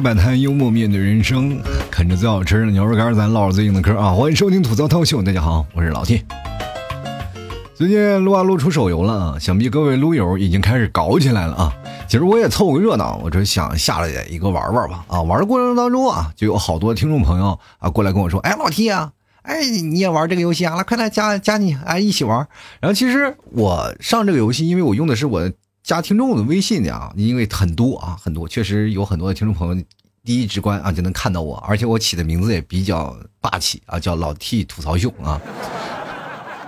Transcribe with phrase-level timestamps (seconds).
[0.00, 1.58] 摆摊，幽默面对人生，
[1.90, 4.12] 啃着最好吃的牛肉干，咱唠着最硬的嗑啊！
[4.12, 6.22] 欢迎收听吐槽涛秀，大家好，我是老 T。
[7.74, 11.72] 最近撸啊撸出手游了，想必各位撸友已经开始搞起来了啊！
[12.08, 15.22] 其实我也凑个热闹，我这想下来一个玩玩吧啊！
[15.22, 20.76] 玩的过程当中啊，就有好多听众朋友啊过来跟我说：“哎，老 T 啊，哎你也玩这个游戏啊？
[20.76, 22.46] 来，快来加加你，哎一起玩。”
[22.80, 25.50] 然后其实我上这个游戏，因为我用的是我。
[25.86, 29.84] 加听众的微信的啊，因为很多啊，很多确实有很多的听众朋友，
[30.24, 35.40] 第一直观啊就能看到我，而且我起的名字也比较霸气啊，叫老 T 吐槽秀啊。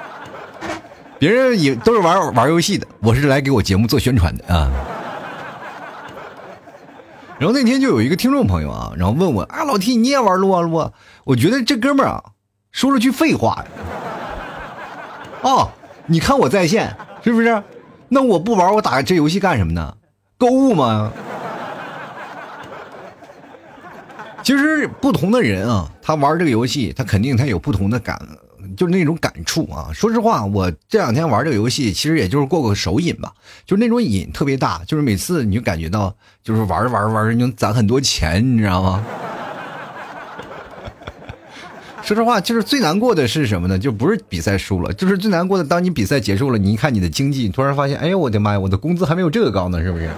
[1.18, 4.70] 别人也都是玩玩游戏的，我是来给我节目做宣传的啊。
[7.40, 10.92] 然后那天就有一个听众朋友啊，然后问我啊，老 T 你也玩撸啊撸啊？
[11.24, 12.22] 我觉得这哥们儿啊
[12.70, 13.66] 说了句废话呀。
[15.42, 15.68] 哦，
[16.06, 17.60] 你看我在线是不是？
[18.08, 19.94] 那我不玩，我打这游戏干什么呢？
[20.38, 21.12] 购物吗？
[24.42, 28.18] 其实不同的人啊，他玩这个游戏，他肯定他有不同的感，
[28.76, 29.90] 就是那种感触啊。
[29.92, 33.32] 说实话，我这两天玩这个游戏，其实也就是过过手瘾吧，
[33.66, 39.04] 就是那种瘾特别大，就是每次你就感觉到，就是玩着玩着玩着，你能攒很多钱，你知道吗？
[42.08, 43.78] 说实话，就是最难过的是什么呢？
[43.78, 50.08] 就不是比赛输了，就是最难过的，当你比赛结束了，你一看你的经济，你突然发现，哎呦我的妈呀，我的工资还没有这个高呢，是不是？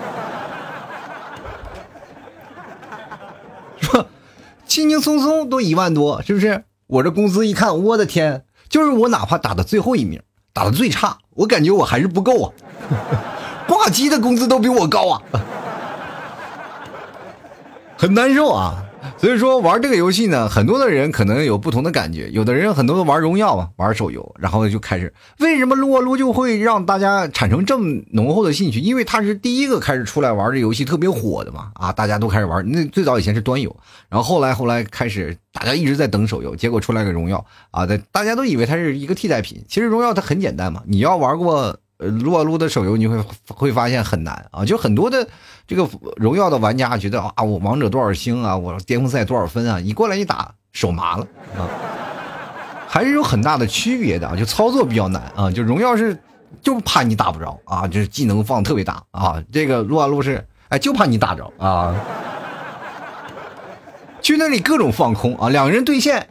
[3.90, 4.06] 说
[4.68, 6.62] 轻轻松松都一万多，是不是？
[6.86, 12.52] 我这工资一看，我的天，就是我哪怕打的最后一名，打的最差，我感觉我还是不够啊，
[13.66, 15.22] 挂机的工资都比我高啊，
[17.98, 18.84] 很难受啊。
[19.16, 22.30] 所以说玩这个游戏呢，很多的人可能有不同的感觉。
[22.30, 28.80] 有的人很多都玩荣耀嘛，玩手游，然后就开始为什么撸啊撸就会让大家产生这么浓厚的兴趣？
[28.80, 32.64] 因为它是第一个开始出来玩这游戏特别火的嘛，啊，大家都开始玩。
[32.70, 33.74] 那最早以前是端游，
[34.08, 39.64] 然后后来后来开始大家一直在等手游，结果出来个荣耀啊，大大家都以为它是一个替代品。
[39.68, 41.78] 其实荣耀它很简单嘛，你要玩过。
[42.00, 45.28] 撸啊撸的手游你会会发现很难啊，就很多的
[45.66, 51.26] 这个荣耀的玩家觉得啊，我王者多少星啊，我巅峰赛多少分啊，一过来一打手麻了
[51.58, 51.68] 啊，
[52.88, 56.18] 还是有很大的区别的啊，就操作比较难啊，就荣耀是
[56.62, 61.94] 就怕你打不着啊，就是技能放特别大啊，这个撸啊撸是哎就怕你打着啊，
[64.22, 66.26] 去那里各种放空啊，两个人对线，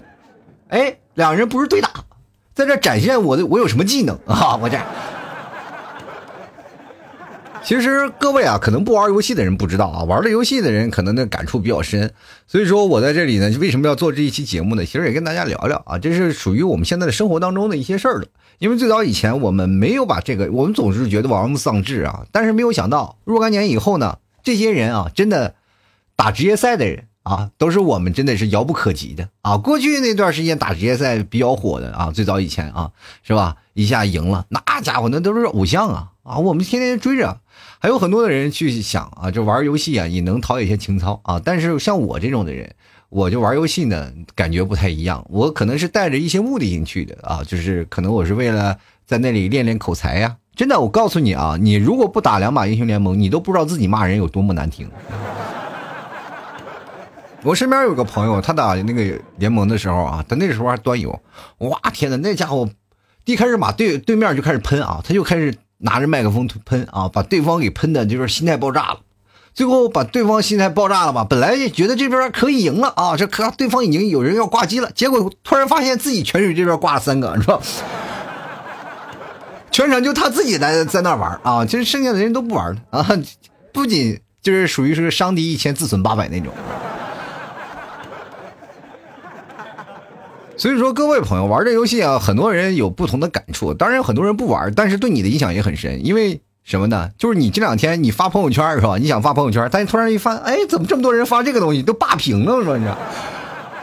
[0.69, 1.89] 哎，两个人不是对打，
[2.55, 4.79] 在这展现我的我有什么技能啊，我这。
[7.69, 12.11] 其实各位啊，可能不玩游戏的人不知道啊，玩了游戏的人可能那感触比较深。
[12.47, 14.83] 所以说我在这里呢，为什么要做这一期节目呢？
[14.83, 18.25] 其实也跟大家聊聊啊，这是属于我们现在的生活当中的一些事儿了。
[18.57, 25.53] 因为最早以前我们没有把这个，我们总是觉得玩物丧志啊，但是没有想到若干年以后呢，这些人啊，真的
[26.15, 29.59] 打职业赛的人啊，都是我们真的是遥不可及的啊。
[29.59, 32.89] 过去那段时间打职业赛比较火的啊，最早以前啊，
[33.21, 33.57] 是吧？
[33.75, 37.39] 一下赢了，那家伙那都是偶像啊啊，我们天天追着。
[37.79, 41.41] 还有很多的人去想啊，就玩游戏啊，也能陶冶一些情操啊。
[41.43, 42.75] 但是像我这种的人，
[43.09, 45.25] 我就玩游戏呢，感觉不太一样。
[45.29, 50.35] 我可能是带着一些目的性去的啊，就是可能我是为了在那里练练口才呀。
[50.55, 54.89] 真的，我告诉你啊，你如果不打两把英雄联盟，你都不知道自己骂人有多么难听。
[57.43, 61.17] 我身边有个朋友，他打那个联盟的时候啊，他那时候还端游，
[61.59, 62.69] 哇天哪，那家伙
[63.23, 65.55] 一开始把对对面就开始喷啊，他就开始。
[65.79, 68.99] 拿着麦克风喷啊，把对方给喷的，就是心态爆炸了。
[69.53, 71.25] 最后把对方心态爆炸了吧？
[71.27, 74.89] 本来觉得这边可以赢了啊，这可对方已经有人要挂机了。
[74.91, 77.59] 结果突然发现自己泉水这边挂了三个，是吧？
[79.71, 83.07] 全场就他自己在在那玩啊，其实剩下的人都不玩了啊。
[83.73, 86.53] 不仅就是属于是伤敌一千自损八百那种。
[90.59, 93.73] 所以说，各位朋友玩这游戏啊，很多人有不同的感触。
[93.73, 96.05] 当然，很多人不玩，但是对你的影响也很深。
[96.05, 97.09] 因为什么呢？
[97.17, 98.97] 就是你这两天你发朋友圈是吧？
[98.97, 102.61] 你想发朋友圈，但是突然一翻，哎，怎么这么多人发这个东西都霸屏了？
[102.61, 102.97] 是吧你知道，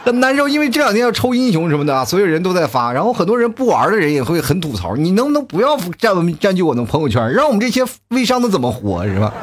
[0.03, 0.47] 很难受。
[0.47, 4.95] 因为这两天要抽英雄什么的，所有人都在发，然后很多人不玩的人也会很吐槽。
[4.95, 9.33] 你能不能不要占占据我的朋友圈，让我们这些微商的怎么活是吧？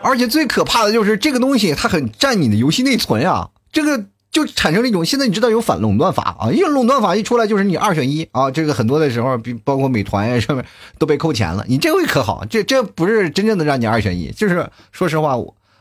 [0.00, 4.04] 而且最可怕的就是这个东西，它很占你的游戏内存啊，这个。
[4.30, 10.64] 就产生了一种，现在你知道有反垄断法啊，因为垄断法一出来就是你二选一啊，这个很多的时候，比包括美团呀上面
[10.98, 11.64] 都被扣钱了。
[11.68, 15.36] 你这回可好，这这不是真正的让你二选一，就是说实话，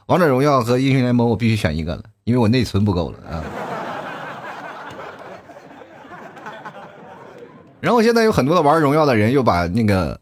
[0.06, 3.44] 王者荣耀和英雄联盟我必须选一个了，因为我内存不够了啊。
[7.80, 10.20] 然后现在有很多的玩荣耀的人又把那个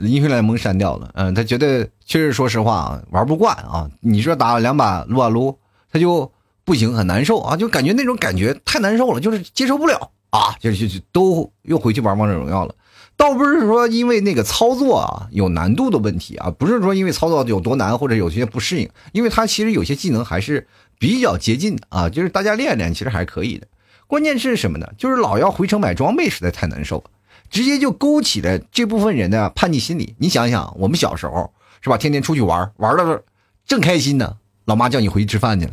[0.00, 1.10] 英雄联盟删掉了。
[1.14, 3.90] 嗯，他觉得确实，说实话啊，玩不惯啊。
[4.00, 5.58] 你说打两把撸啊撸，
[5.92, 6.32] 他就
[6.64, 12.74] 不行，很难受啊，就感觉那种感觉太难受了，就是接受不了啊，就就就都又回去玩王者荣耀了。
[13.16, 20.66] 倒不是说因为那个操作啊有难度的问题啊，不是说因为操作有多难或者有些不适应，因为他其实有些技能还是
[20.98, 23.66] 比较接近的啊，就是大家练练其实还可以的。
[24.06, 24.86] 关键是什么呢？
[24.98, 27.04] 就是老要回城买装备，实在太难受了。
[27.50, 30.14] 直接就勾起了这部分人的叛逆心理。
[30.18, 33.22] 你想想，我们小时候是吧，天天出去玩，玩的
[33.66, 35.72] 正开心呢，老妈叫你回去吃饭去了，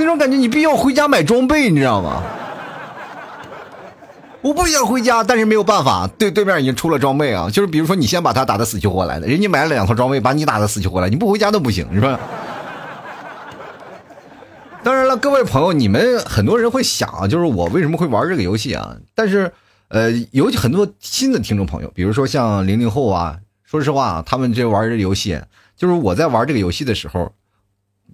[0.00, 2.22] 那种感觉，你必须要回家买装备，你知道吗？
[4.42, 12.18] 我不想回家，但是没有办法，对对面已经出了装备啊，就是比如说你先把他打的死去活来的，人家买了两套装备，把你打的死去活来，你不回家都不行，是吧？
[14.82, 18.96] 当然了，各位朋友，你们很多人会想啊，就是我为什么会玩这个游戏啊？
[19.14, 19.52] 但是。
[19.92, 25.40] 呃，有很多新的听众朋友，比如说像零零后啊，说实话，他们这玩这游戏，
[25.76, 27.32] 就是我在玩这个游戏的时候，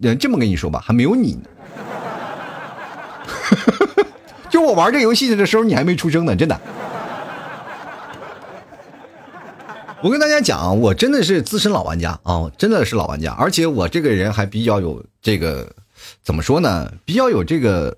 [0.02, 1.42] 嗯，这么跟你说吧，还没有你呢。
[4.50, 6.60] 就我玩这游戏的时候，你还没出生呢，真的。
[10.02, 15.72] 我跟大家讲，我真的是资深老玩家啊，真的是老玩家，而且我这个人还比较有这个，
[16.22, 16.92] 怎么说呢？
[17.04, 17.96] 比较有这个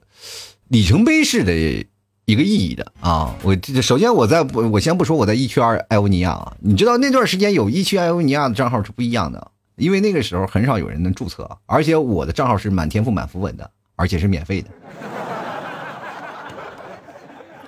[0.68, 1.86] 里程碑式的。
[2.28, 14.68] 一个意义的啊，我首先我在我先不说我在一区二艾欧尼亚啊，你知道那段时间有一区艾欧尼亚的账号是不一样的，因为那个时候很少有人能注册，而且我的账号是满天赋满符文的，而且是免费的。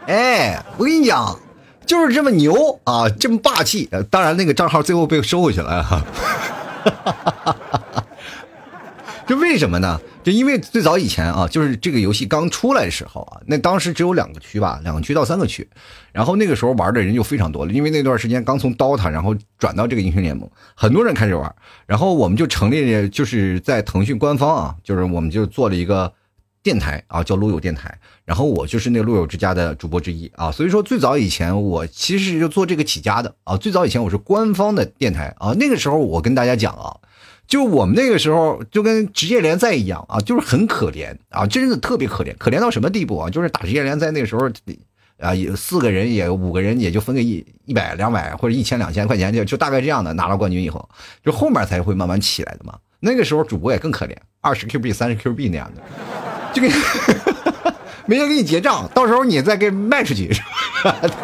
[0.12, 1.38] 哎，我跟你讲，
[1.86, 3.88] 就是这么牛啊，这么霸气。
[4.10, 6.02] 当然那个账号最后被收回去了哈。
[9.30, 10.00] 这为什么呢？
[10.24, 15.68] 就因为最早以前啊，就是这个游戏刚出来的时候啊，那当时只有两个区吧，两个区到三个区，
[16.10, 17.72] 然后那个时候玩的人就非常多了。
[17.72, 21.54] 因为那段时间刚从 DOTA 然后转到这个英雄联盟，很多人开始玩，
[21.86, 26.12] 然后我们就成立了，就是在腾讯官方啊，就是我们就做了一个
[26.60, 36.96] 电台啊，叫路友电台，然后我就是那个路友之家的主播之一啊，所以说最早以前我其实就做这个起家的啊，最早以前我是官方的电台啊，那个时候我跟大家讲啊。
[37.50, 43.28] 就我们那个时候就跟职业联赛一样啊，就是很可怜啊，真的特别可怜，可怜到什么地步啊？
[43.28, 44.48] 就是打职业联赛那个时候，
[45.18, 50.88] 啊，有四个人也五个人也就分个一一百两百或者一千两千块钱，就就大概这样的拿了冠军以后，
[51.24, 52.78] 就后面才会慢慢起来的嘛。
[53.00, 55.82] 那个时候主播也更可怜，二十 Q 币、三十 Q 币那样的，
[56.54, 56.70] 就给
[58.06, 60.30] 没人给你结账，到时候你再给卖出去。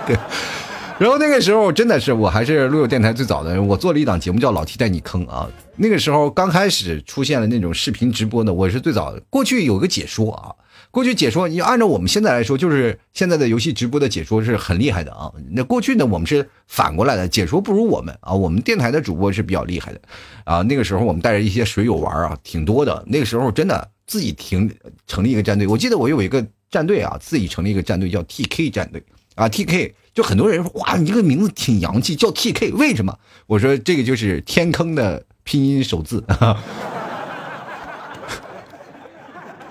[0.08, 0.16] 对
[0.98, 5.46] 然后那个时候真的是我还是路友电台最早的，我做了一档节目叫老 T 带你坑啊。
[5.76, 9.20] 那个时候刚开始出现了那种视频直播呢，我是最早的。
[9.28, 10.54] 过去有个解说啊，
[10.90, 15.30] 过去解说你按照我们现在来说，就是现在的游戏直播的解说是很厉害的啊。
[15.50, 18.32] 那过去呢，我们是反过来的，解说不如我们啊。
[18.32, 20.00] 我们电台的主播是比较厉害的
[20.44, 20.62] 啊。
[20.62, 23.04] 那个时候我们带着一些水友玩啊，挺多的。
[23.06, 24.74] 那个时候真的自己挺
[25.06, 29.02] 成立一个战队，我记得我有一个战队啊，自己成立一个战队叫 TK 战队
[29.34, 29.92] 啊，TK。
[30.16, 33.14] 就很多人说哇，你这个名字挺洋气，叫 T K，为什么？
[33.46, 36.24] 我说这个就是天坑的拼音首字，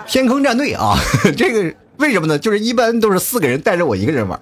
[0.05, 0.95] 天坑战队啊，
[1.35, 2.37] 这个为什么呢？
[2.37, 4.39] 就是一般都是四个人带着我一个人玩。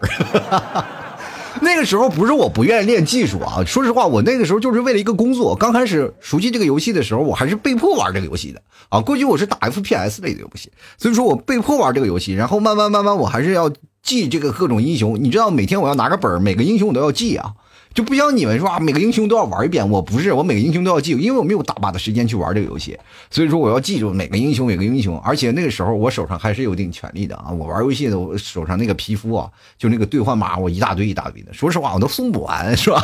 [1.62, 5.56] 那个时候不是我不愿意练技术啊，说实话，我那个时候就是为了一个工作。
[5.56, 9.00] 刚开始熟悉这个游戏的时候，我还是被迫玩这个游戏的啊。
[9.02, 13.72] 过去我是打 F P S 类的游戏，所以说我被迫玩这个游戏，然后慢慢慢慢，我还是要。
[14.04, 17.54] 记这个各种英雄，你知道每天我要拿个本，每个英雄我都要记啊，
[17.94, 19.88] 就不像你们说啊，每个英雄都要玩一遍。
[19.88, 22.97] 我不是，我每个英雄都要记住，因为我没有大把的时间去玩这个游戏，
[23.30, 25.19] 所以说我要记住每个英雄，每个英雄。
[25.19, 31.54] 而且那个时候我手上还是有一定权利的啊，我玩游戏的，我手上那个皮肤啊，就那个兑换码，我一大堆一大堆的。
[31.54, 33.02] 说实话，我都送不完，是吧？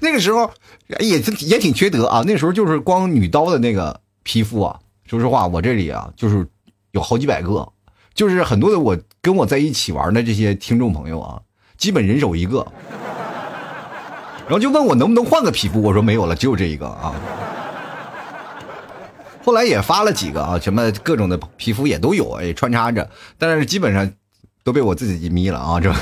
[0.00, 0.50] 那个时候
[0.98, 2.24] 也也挺缺德啊。
[2.26, 6.46] 那时候就是光女刀的那个皮肤啊，说实话，我这里啊就是
[6.90, 7.72] 有好几百个。
[8.14, 11.40] 就是很多的我跟我在一起玩的这些听众朋友啊，
[11.78, 12.66] 基本人手一个，
[14.44, 17.14] 然后就问我能不能换个皮肤，我说没有了，只有这一个啊。
[19.44, 23.08] 后来也发了几个啊，什么各种的皮肤也都有，哎，穿插着，
[23.38, 24.10] 但是基本上
[24.62, 25.92] 都被我自己眯了啊，这，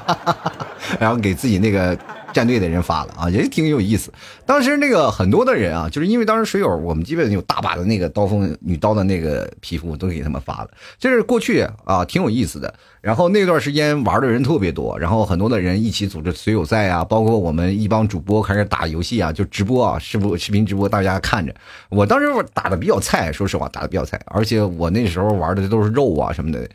[1.00, 1.96] 然后给自己那个。
[2.32, 4.12] 战队的人发了啊，也挺有意思。
[4.46, 10.70] 当时那个很多的人啊，就是因为当时水友，我们基本有大把的那个刀锋女刀的那个皮肤都给他们发了。
[10.98, 12.72] 这是过去啊，挺有意思的。
[13.00, 21.54] 然后那段时间玩的人特别多，然后很多的人一起组织水友赛啊，包括我们一帮主播开始打游戏啊，就直播啊，视不视频直播，大家看着。
[21.88, 26.68] 我当时打的比较菜，说实话打的比较菜，而且我那时候玩的都是肉啊什么的。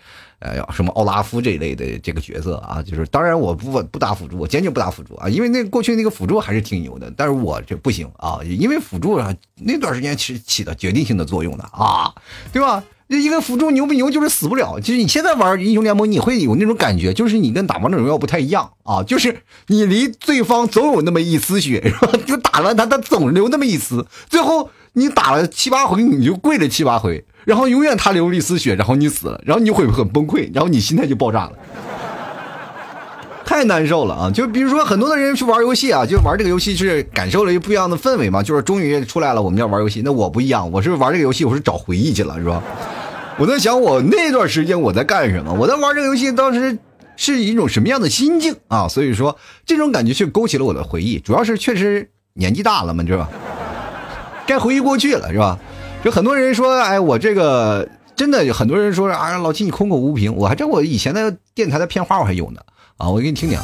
[0.45, 12.13] 哎呀，什么奥拉夫这一类的这个角色啊，就是当然我不不打辅助，我坚决不打辅助啊，因为那过去那个辅助还是挺牛的，但是我这不行啊，因为辅助啊那段时间是起到决定性的作用的啊，
[12.53, 12.83] 对吧？
[13.07, 22.11] 一个辅助牛不牛就是死不了，就是你现在玩英雄联盟，你会有那种感觉，就是你跟打王者荣耀不太一样啊，就是你离对方总有那么一丝血，是吧？
[22.25, 31.53] 就打完他，他总留那么一丝，最后你打了七八回，你就跪了七八回，然后永远他流了一丝血，然后你死了，然后你会很崩溃，然后你心态就爆炸了。
[33.45, 34.31] 太难受了啊！
[34.31, 38.41] 就比如说很多的人去玩游戏啊，就玩这个游戏是感受了一个不一样的氛围嘛。
[38.41, 40.01] 就是终于出来了，我们要玩游戏。
[40.03, 42.61] 那我不一样，我是玩这个游戏，我是找回忆去了，是吧？
[43.37, 45.53] 我在想我那段时间我在干什么？
[45.53, 46.79] 我在玩这个游戏当时
[47.15, 48.87] 是一种什么样的心境啊？
[48.87, 51.19] 所以说这种感觉却勾起了我的回忆。
[51.19, 53.29] 主要是确实年纪大了嘛，是吧？
[54.47, 55.59] 该回忆过去了，是吧？
[56.05, 60.35] 就很多人说，哎，我这个真的很多人说啊，老七你空口无凭。
[60.35, 62.61] 我还真我以前的电台的片花我还有呢。
[62.97, 63.57] 啊，我给你听听。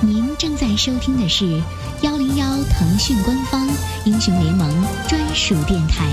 [0.00, 1.44] 您正在收听的是
[2.00, 3.68] 幺零幺腾讯官方
[4.06, 4.66] 英雄联盟
[5.06, 6.06] 专属电台。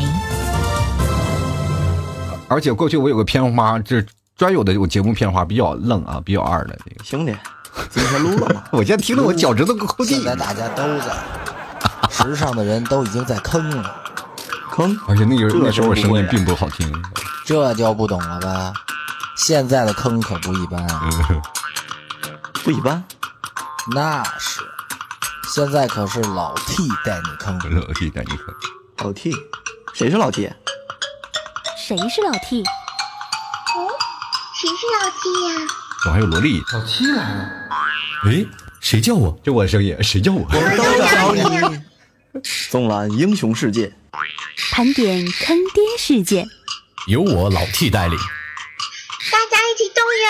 [2.49, 4.05] 而且过去我有个片花，就是
[4.35, 7.33] 专有的我节目片花，比较愣啊，比较二的那个兄弟，
[7.89, 8.63] 今天录了吗？
[8.75, 10.15] 我现在听得我脚趾头抠地。
[10.15, 11.15] 现在大家都在，
[12.23, 13.95] 时尚的人都已经在坑了，
[14.71, 14.97] 坑。
[15.07, 16.89] 而且那个那时候声音并不好听。
[17.45, 18.73] 这就不懂了吧？
[19.35, 21.09] 现在的坑可不一般啊，
[22.63, 23.03] 不一般，
[23.93, 24.61] 那是。
[25.53, 28.55] 现在可是老 T 带你坑，老 T 带你坑，
[28.99, 29.31] 老 T，
[29.93, 30.49] 谁是老 T？
[31.77, 32.63] 谁是老 T？
[32.63, 33.91] 哦，
[34.55, 35.67] 谁是老 T 呀？
[36.03, 36.63] 怎么还有萝莉？
[36.71, 37.49] 老 T 来了。
[38.25, 38.45] 哎，
[38.79, 39.37] 谁叫我？
[39.43, 40.47] 就我声音，谁叫我？
[40.49, 41.81] 我都叫你。
[42.41, 43.93] 纵览英雄世界，
[44.71, 46.47] 盘点坑爹事件。
[47.07, 50.25] 由我老 T 带领，大家一起动员。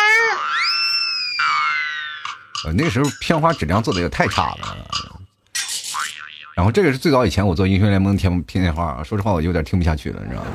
[2.66, 4.78] 呃，那时候片花质量做的也太差了。
[6.56, 10.52] 然后这个是最早以前我做英雄联盟片片花，说实话我有点听不下去了，你知道吗？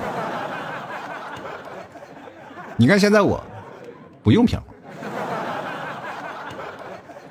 [2.77, 3.43] 你看现在我
[4.23, 4.67] 不用片花，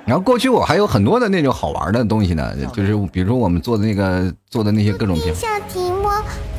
[0.08, 5.36] 然后过去我还有很多的那种好玩的东西呢，就是比如说我们做的那个做的那些各种片。
[5.36, 6.10] 小提莫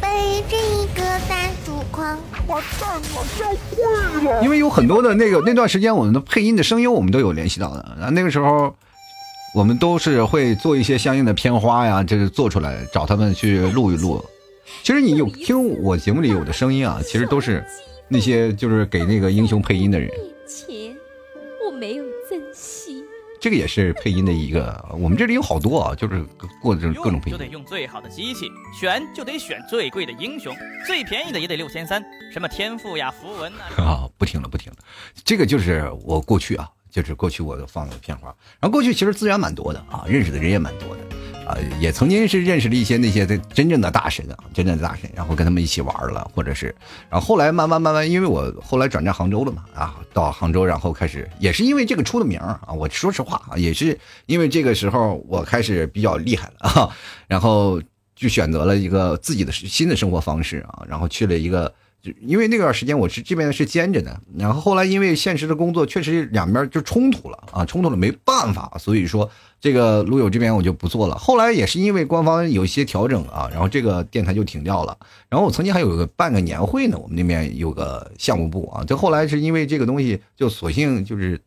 [0.02, 4.42] 背着一个大竹筐，我蛋我笑会了。
[4.42, 7.96] 因为有很多的那个那段时间，我们的配音的声优我们都有联系到的。
[7.96, 8.74] 然后那个时候，
[9.54, 14.22] 我们都是会做一些相应的片花呀，就是做出来找他们去录一录。
[14.82, 17.64] 其实你有听我节目里有的声音啊，其实都是
[18.08, 20.10] 那些就是给那个英雄配音的人。
[20.46, 20.94] 前
[21.66, 22.04] 我没有。
[23.40, 26.24] 这个也是配音的一个，我们这里有好多啊，就是
[26.60, 27.32] 过这种各种配音。
[27.32, 30.54] 就得用最好的机器，选就得选最贵的英雄，
[30.86, 32.04] 最便宜的也得六千三。
[32.32, 33.64] 什么天赋呀、符文啊。
[33.78, 34.78] 啊，不听了，不听了。
[35.24, 38.26] 这个就是我过去啊，就是过去我放的片花。
[38.60, 41.02] 然后过去其实资源蛮多的啊，认识的人也蛮多的。
[41.48, 46.66] 啊，也曾经是认识了一些那些的真正的大神啊，真正的大神，然后跟他们一起玩了，或者是，
[47.08, 56.90] 然后后来慢慢慢慢，因为我后来转战杭州了嘛，啊，到杭州，然后开始也是因为这个出了名啊，我说实话啊，也是因为这个时候我开始比较厉害了啊，
[57.26, 57.80] 然后
[58.14, 61.72] 就选择了一个自己的新的生活方式啊，然后去了一个。
[62.00, 69.28] 就因为那段时间我是这边是兼着的，然后后来因为现实的工作确实两边就冲突了啊，冲突了没办法，所以说
[69.60, 71.16] 这个路友这边我就不做了。
[71.16, 74.96] 后来也是因为官方有一些调整啊，然后这个电台就停掉了。
[75.28, 81.40] 然后我曾经还有个办个年会呢，我们那边有个项目部啊，就后来是因为这个东西就索性就是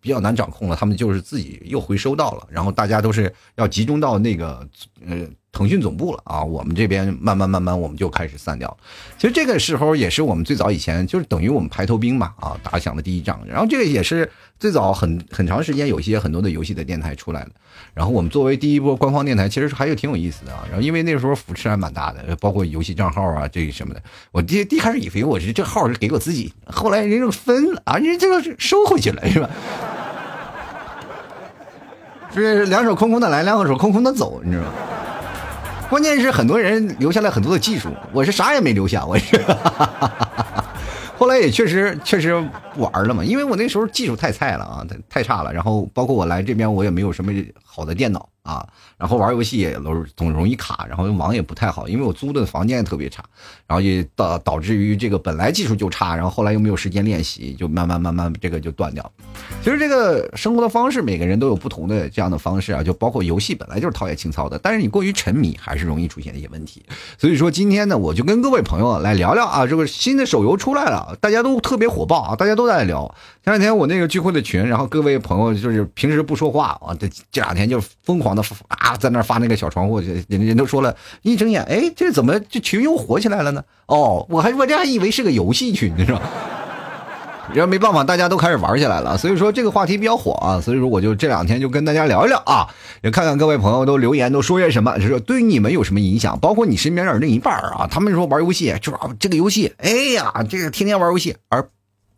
[0.00, 4.68] 比较难掌控了，他们就是自己又回收到了，然后大家都是要集中到那个
[5.06, 5.28] 呃。
[5.52, 8.76] 腾讯总部了啊，我们这边慢慢慢慢我们就开始散掉了。
[9.18, 13.38] 其实这个时候也是我们最早以前就是等于我们排头兵嘛啊，打响的第一仗。
[13.46, 17.50] 然后这个也是最早很很长时间有一些很多的游戏的电台出来的。
[17.92, 20.64] 然后我们作为第一波官方电台，其实还有挺有意思的啊。
[20.68, 24.02] 然后因为那时候扶持还蛮大的，包括游戏账号啊这什么的。
[24.30, 29.50] 我第一开始以为我是这号是给我自己，后来人家分了啊，人这个收回去了是吧？
[32.32, 34.70] 是两手空空的来，两手空空的走，你知道吗？
[35.92, 39.38] 关键是很多人留下来很多的技术，我是啥也没留下，我是。
[41.18, 45.52] 后来也确实确实不玩了嘛，因为我那时候技术太菜了啊，太太差了。
[45.52, 47.30] 然后包括我来这边，我也没有什么
[47.62, 48.66] 好的电脑啊，
[48.98, 53.22] 然后玩游戏也总总容易卡，然后网也不太好，因为我租的房间也特别差，
[53.66, 59.12] 然后也导导致于这个本来技术就差，然后后来又没有时间练习，就慢慢慢慢这个就断掉。
[59.62, 66.84] 其实这个生活的方式，每个人都有不同的这样的方式啊，就包括游戏本来就是陶冶情操的，但是你过于沉迷还是容易出现一些问题。
[67.18, 73.14] 所以说今天呢，我就跟各位朋友来聊聊啊，这个新的手游出来了，大家都特别火爆啊，大家都在聊。
[73.44, 78.31] 前两天我那个聚会的群，然后各位朋友就是平时不说话啊，这这两天就疯狂
[78.68, 83.62] 啊，在那发那个小窗户，人人都说了一睁眼，哎，这怎么这群又火起来了呢？
[83.86, 86.20] 哦，我还我这还以为是个游戏群，你知道。
[87.52, 92.66] 然后没办法，大家都开始玩起来了，所以说这个话题比较火啊，所以说我就这两天就跟大家聊一聊啊，
[93.02, 101.68] 也看看各位朋友都留言都说些什么，就是对你们有什么影响，包括你身边的另一半啊，他们说玩游戏就是这个游戏，哎呀，这个天天玩游戏而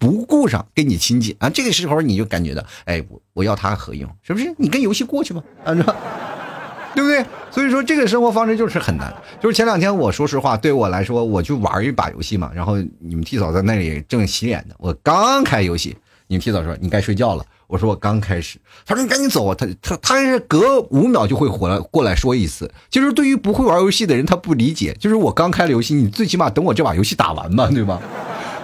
[0.05, 4.11] 不顾上跟你亲近啊，这个时候你就感觉到，哎，我我要他何用？
[4.23, 4.55] 是不是？
[4.59, 5.73] 你跟游戏过去吧，啊，
[6.95, 7.25] 对不对？
[7.51, 9.13] 所以说这个生活方式就是很难。
[9.41, 12.51] 就是前两天我说实话，对我来说，我去玩一把游戏嘛。
[12.55, 15.97] 然后你们替嫂在那里正洗脸呢，我刚开游戏，
[16.27, 17.45] 你们替嫂说你该睡觉了。
[17.67, 19.55] 我说我刚开始，他说你赶紧走。
[19.55, 22.71] 他他他是隔五秒就会回来过来说一次。
[22.91, 24.95] 就是对于不会玩游戏的人，他不理解。
[25.01, 28.01] 就是我刚开了游戏，你最起码等我这把游戏打完吧，对吧？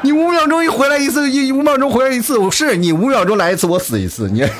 [0.02, 4.44] 你五秒钟一回来一次，一五秒钟回来一次，我是你五秒钟来一次，我死一次，你。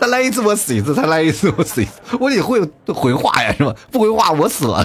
[0.00, 2.60] 他来一次我死一次，他来一次我死一次，我得会
[2.92, 3.72] 回话呀，是吧？
[3.92, 4.84] 不回话我死了。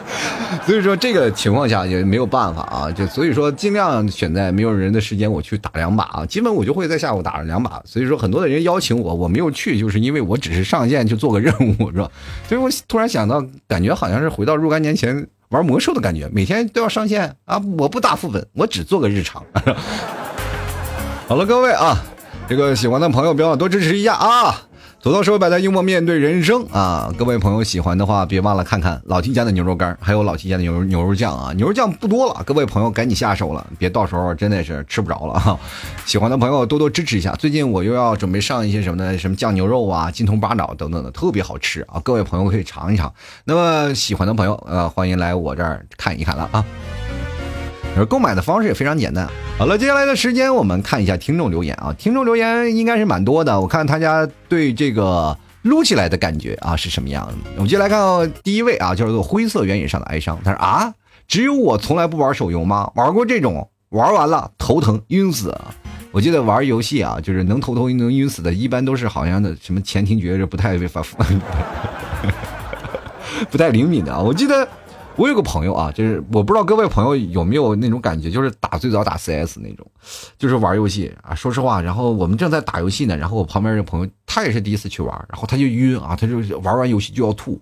[0.64, 7.82] 所以说这个情况下也没有办法啊，就所以说尽量选在没有人的时间我去打两把啊，基本我就会在下午打两把。
[7.84, 12.10] 所以说很多的人邀请我，我没有去，就是因为我只是上线去做个任务，是吧？
[12.48, 17.62] 所以我突然想到，感觉好像是回到若干年前玩魔兽的感觉，每天都要上线啊！
[17.78, 19.42] 我不打副本，我只做个日常。
[21.28, 22.02] 好了，各位啊。
[22.48, 24.62] 这个喜欢的朋友，别忘了多支持一下啊！
[25.06, 27.14] 走到社会百态，幽默面对人生啊！
[27.16, 31.52] 各位朋友喜欢的话，别忘了看看老 T 家的牛肉干，还有老 T 家的牛牛肉酱啊！
[31.52, 35.56] 牛肉酱不多了，各位朋友赶紧下手了，别到时候真的是吃不着了哈！
[36.04, 37.30] 喜欢的朋友多多支持一下。
[37.36, 39.16] 最近我又要准备上一些什么呢？
[39.16, 42.00] 什么酱牛肉啊、金铜八爪等等的，特别好吃啊！
[42.02, 43.14] 各位朋友可以尝一尝。
[43.44, 46.64] 那么喜欢的朋友，呃，欢迎来我这儿看一看了啊！
[47.96, 49.26] 而购买的方式也非常简单。
[49.58, 53.60] 好了，接下来的时间我们看一下听众留言啊，听众留言应该是蛮多的。
[53.60, 57.32] 我看大家对这个撸起来的感觉啊是什么样的？
[57.56, 60.38] 我们就来看第一位啊，叫做灰色原野上的哀伤。
[60.44, 60.92] 他说啊，
[61.26, 62.90] 只有我从来不玩手游吗？
[62.94, 65.56] 玩过这种，玩完了头疼晕死。
[66.12, 71.02] 我记得玩游戏啊，就是能头疼能晕死的，一般都是好像的什么前庭觉着不太发
[73.50, 74.20] 不太灵敏的啊。
[74.20, 74.68] 我记得。
[75.16, 79.86] 我有个朋友啊，就是我不知道各位朋友有没有那种感觉，就是打最早打 CS 那种，
[80.38, 81.34] 就是玩游戏啊。
[81.34, 87.58] 说实话，然后我们正在打游戏呢，然后我旁边这朋友他也是第一次去玩，然后他就晕啊，他就玩完游戏就要吐。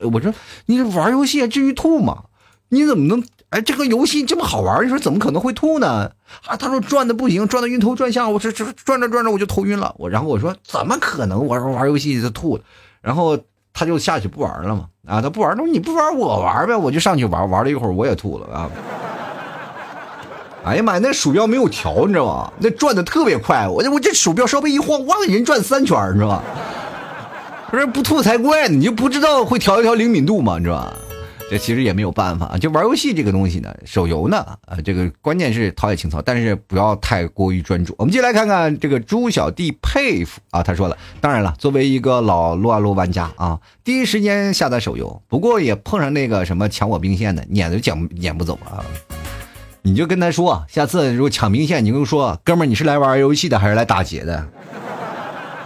[0.00, 0.34] 呃，我说
[0.66, 2.24] 你这玩游戏至于吐吗？
[2.70, 4.84] 你怎么能哎这个游戏这么好玩？
[4.84, 6.10] 你说怎么可能会吐呢？
[6.46, 9.94] 啊，他说转的不行，转的晕头转向，我这这转着转着我就头晕了。
[9.98, 12.58] 我然后我说怎么可能玩玩游戏就吐？
[13.00, 13.38] 然后。
[13.78, 14.86] 他就下去不玩了嘛？
[15.06, 18.68] 啊，他不玩，那你不玩我玩呗，我就上去玩，玩了一会儿我也吐了啊。
[20.64, 22.52] 哎呀妈呀，那鼠标没有调，你知道吗？
[22.58, 26.42] 那转的特别快，我我这鼠标稍微一晃，哇，人转三圈，你知道吗？
[27.70, 30.56] 不是不吐才怪呢，你就不知道会调一调灵敏度吗？
[30.58, 30.92] 你知道吧？
[31.50, 37.94] 这其实也没有办法，就玩游戏这个东西呢，手游呢，啊，这个关键是陶冶情操，但是不要太过于专注。
[37.96, 48.84] 我们接下来看看这个猪小弟佩服啊，他说了，当然了，作为一个老撸啊撸玩家啊，第一时间下载手游，不过也碰上那个什么抢我兵线的，撵都撵撵不走啊。
[49.80, 54.46] 你就跟他说，下次如果抢兵线，你就说，哥们儿，你是来玩游戏的还是来打劫的？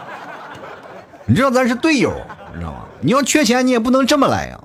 [1.27, 2.13] 你知道咱是队友，
[2.53, 2.85] 你知道吗？
[3.01, 4.61] 你要缺钱，你也不能这么来呀。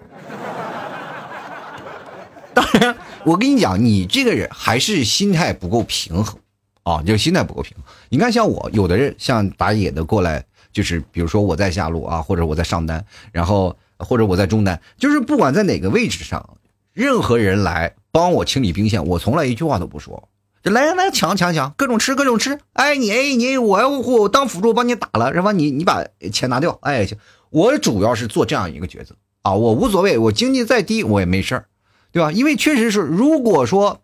[2.58, 6.40] 当然，我跟你讲，你这个人还是心态不够平衡
[6.82, 7.84] 啊，就是心态不够平衡。
[8.10, 10.44] 你看，像我有的人像打野的过来，
[10.74, 16.58] 就是比如说我在下路啊，或者我在上单，然后或者我在中单，就是不管在哪个位置上，
[16.94, 20.28] 任何人来帮我清理兵线，我从来一句话都不说，
[20.64, 22.58] 就来来抢抢抢，各种吃各种吃。
[22.74, 25.52] 哎，你哎你我要我当辅助帮你打了，是吧？
[25.52, 26.80] 你你把钱拿掉。
[26.82, 27.20] 哎行，
[27.52, 31.66] 我主要是做这样一个角色啊，我无所谓，我经济再低我也没事儿。
[32.12, 32.32] 对吧？
[32.32, 34.02] 因为确实是，如果说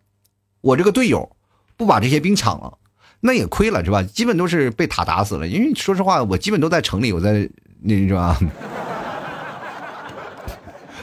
[0.60, 1.30] 我这个队友
[1.76, 2.74] 不把这些兵抢了，
[3.20, 4.02] 那也亏了，是吧？
[4.02, 5.46] 基本都是被塔打死了。
[5.48, 7.48] 因为说实话，我基本都在城里，我在
[7.80, 8.38] 那是吧？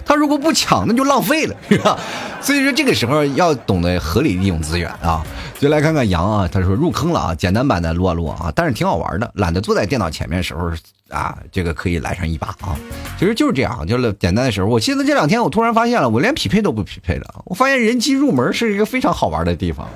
[0.03, 1.97] 他如果不抢，那就浪费了， 是吧？
[2.41, 5.25] 所以说这个时候要懂得合理利用资源啊。
[5.59, 10.71] 就来看看杨啊，他说入坑了啊，简单版的撸啊撸啊，但是挺好玩的，懒得坐在电脑前面的时候
[11.11, 12.75] 啊，这个可以来上一把啊。
[13.19, 14.67] 其实就是这样，就是简单的时候。
[14.67, 17.41] 我记得这两天我突然发现了，我连匹配都不匹配了。
[17.45, 19.87] 我发现人机入门是一个非常好玩的地方，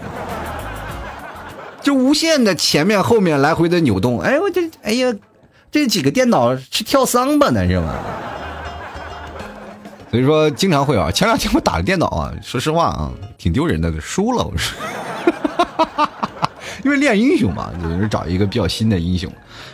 [1.82, 4.20] 就无限的前面后面来回的扭动。
[4.20, 5.14] 哎，我这哎呀，
[5.72, 7.94] 这几个电脑是跳桑巴呢是吗？
[10.12, 14.78] 所以说经常会啊，前两天我打的电脑啊，说实话啊，挺丢人的，输了我说。
[15.26, 15.34] 哈
[15.78, 16.12] 哈哈哈
[16.84, 19.32] 因为练英雄嘛，就是找一个比较新的英雄。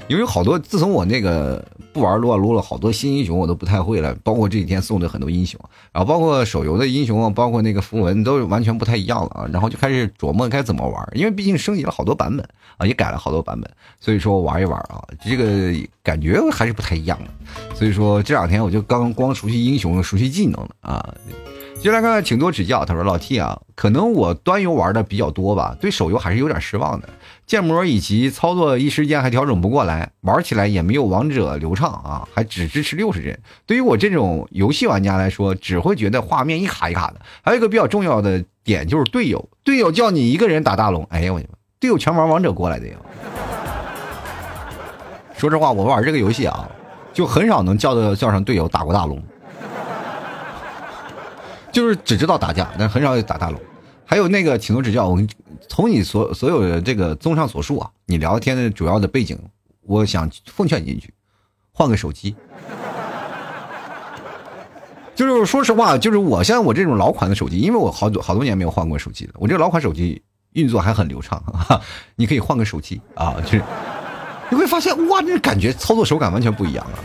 [0.08, 4.14] 因为好多，自从我那个不玩撸啊撸了，好多新英雄我都不太会了。
[4.24, 5.60] 包括这几天送的很多英雄，
[5.92, 9.50] 然后包括手游的英雄，包括那个符文都完全不太一样了啊。
[9.52, 12.46] 然后就开始琢磨该怎么玩，因为毕竟升级了好多版本
[12.78, 17.76] 啊，也改了好多版本，所以说玩一玩啊，这个感觉还是不太一样的。
[17.76, 21.16] 所以说这两天我就刚光熟悉英雄、熟悉技能了啊。
[21.82, 22.86] 接下来看看，请多指教。
[22.86, 27.10] 他说：“老 T 啊，可能我端游玩的比较多吧，对手游还是有点失望的。
[27.48, 33.36] 建模以及操作一时间还调整不过来，玩起来也没有王者流畅啊，还只支持六十帧。
[33.66, 37.22] 对于我这种游戏玩家来说，只会觉得画面一卡一卡的。
[37.42, 41.42] 还有一个比较重要的点就是队友，队友叫你一个人打大龙，哎呀我，
[41.80, 42.96] 队友全玩王者过来的呀。
[45.36, 46.70] 说实话，我玩这个游戏啊，
[47.12, 49.20] 就很少能叫的叫上队友打过大龙。”
[51.72, 53.58] 就是只知道打架，但很少打大龙。
[54.06, 55.08] 还有那个，请多指教。
[55.08, 55.18] 我
[55.70, 59.40] 从你所所有的这个综上所述啊，你聊天的主要的背景，
[59.84, 61.14] 我想奉劝你一句，
[61.72, 62.36] 换个手机。
[65.16, 70.22] 就是说实话，就是我像我这种老款的手机，因为我好多好多年没有换过手机了，我这老款手机
[70.54, 71.42] 运作还很流畅。
[72.16, 73.64] 你可以换个手机啊，就是
[74.50, 77.00] 你会发现哇，那感觉操作手感完全不一样啊。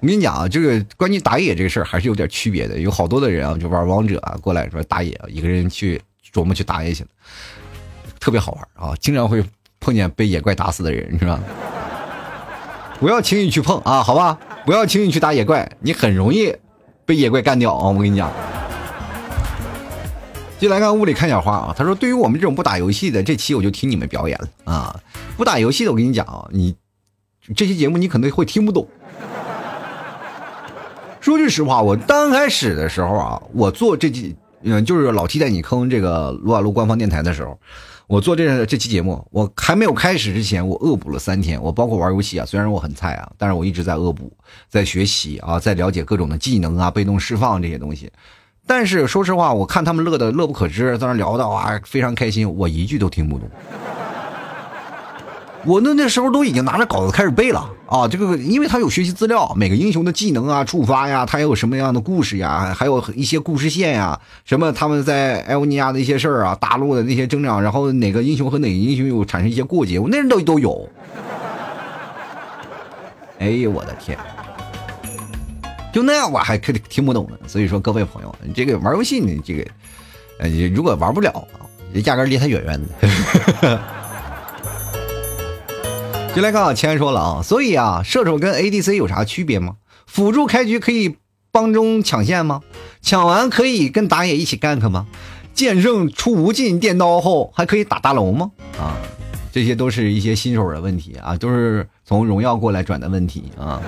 [0.00, 2.78] 我跟你讲啊，这个关于打野这个事儿还是有点区别的。
[2.78, 6.00] 有好多的人啊，就玩王者啊，过来说打野，一个人去
[6.32, 7.08] 琢磨去打野去了，
[8.18, 9.44] 特别好玩啊，经常会
[9.78, 11.38] 碰见被野怪打死的人，是吧？
[12.98, 14.38] 不要轻易去碰啊，好吧？
[14.64, 16.54] 不要轻易去打野怪，你很容易
[17.04, 17.88] 被野怪干掉啊！
[17.88, 18.30] 我跟你讲。
[20.58, 25.00] 进来看屋里看小花啊，他说：“对于我们这种不打游戏的，这期我就听你们表演了啊！
[25.36, 26.74] 不打游戏的，我跟你讲啊，你
[27.56, 28.86] 这期节目你可能会听不懂。”
[31.20, 37.58] 说句实话，我刚开始的时候啊，我做这期，嗯，就是老 T 带你坑这个撸啊撸官方电台的时候，
[38.06, 41.62] 我做这这期节目，我还没有开始之前，我恶补了三天。
[41.62, 44.32] 我包括玩游戏啊，虽然我很菜啊，但是我一直在恶补，
[44.70, 48.10] 在学习啊，在了解各种的技能啊、被动释放这些东西。
[48.66, 53.46] 但是说实话，我看他们乐的乐不可支，在那聊的啊，非常开心，我一句都听不懂。
[55.66, 58.08] 我那那时候都已经拿着稿子开始背了啊！
[58.08, 70.88] 这个，因为他有学习资料，每个英雄的技能啊、触发呀，他有什么样的故事呀，还有一些故事线呀，什么他们在艾欧尼亚的一些事儿啊，大陆的那些征战，然后哪个英雄和哪个英雄有产生一些过节，我那人都都有。
[73.38, 74.18] 哎呦我的天！
[75.92, 77.36] 就那样我还可听不懂呢。
[77.46, 79.66] 所以说各位朋友，这个玩游戏呢，这个
[80.38, 81.46] 呃，如果玩不了，
[82.04, 82.80] 压根离他远远
[83.60, 83.80] 的。
[86.34, 89.76] 就来看啊，钱说了啊，所以啊，射手跟 ADC 有啥区别吗？
[90.06, 91.16] 辅助开局可以
[91.50, 92.60] 帮中抢线吗？
[93.02, 95.06] 抢完可以跟打野一起 gank 吗？
[95.52, 98.52] 剑圣出无尽电刀后还可以打大龙吗？
[98.78, 98.96] 啊，
[99.52, 103.82] 这些都是一些新手的问题啊，都是从荣耀过来转的问题啊。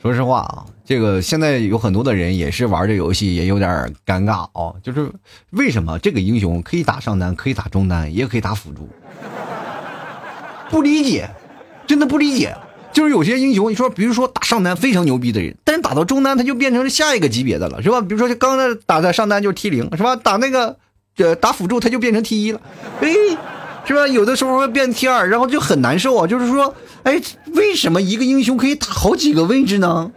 [0.00, 0.64] 说实话啊。
[0.86, 4.76] 这个现在有很多的人也是玩这游戏，也有点尴尬哦。
[4.84, 5.10] 就是
[5.50, 8.88] 为什么这个英雄可以打上单，可以打中单，也可以打辅助？
[10.70, 11.28] 不理解，
[11.88, 12.56] 真的不理解。
[12.92, 18.00] 就是有些英雄，你说，比如说打上单非常牛逼的人，但是打到中单他就变成下一个级别的了，是吧？
[18.00, 20.14] 比如说刚才打在上单就是 T 零，是吧？
[20.14, 20.76] 打那个
[21.16, 22.60] 呃打辅助他就变成 T 一了，
[23.00, 23.10] 哎，
[23.84, 24.06] 是吧？
[24.06, 26.26] 有的时候会变 T 二，然后就很难受啊。
[26.26, 26.72] 就是说，
[27.02, 27.20] 哎，
[27.54, 30.12] 为什么一个英雄可以打好几个位置呢？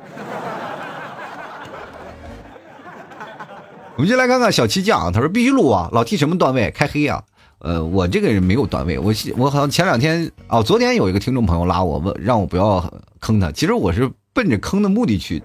[4.00, 7.22] 我们就来看看小七酱，他说必须录啊，老 T 什么段位开黑啊？
[7.58, 12.82] 呃，我这个人没有段位，我我好像前两天哦，昨天有一个听众朋友拉我问，让我不要
[13.20, 15.44] 坑他，其实我是奔着坑的目的去，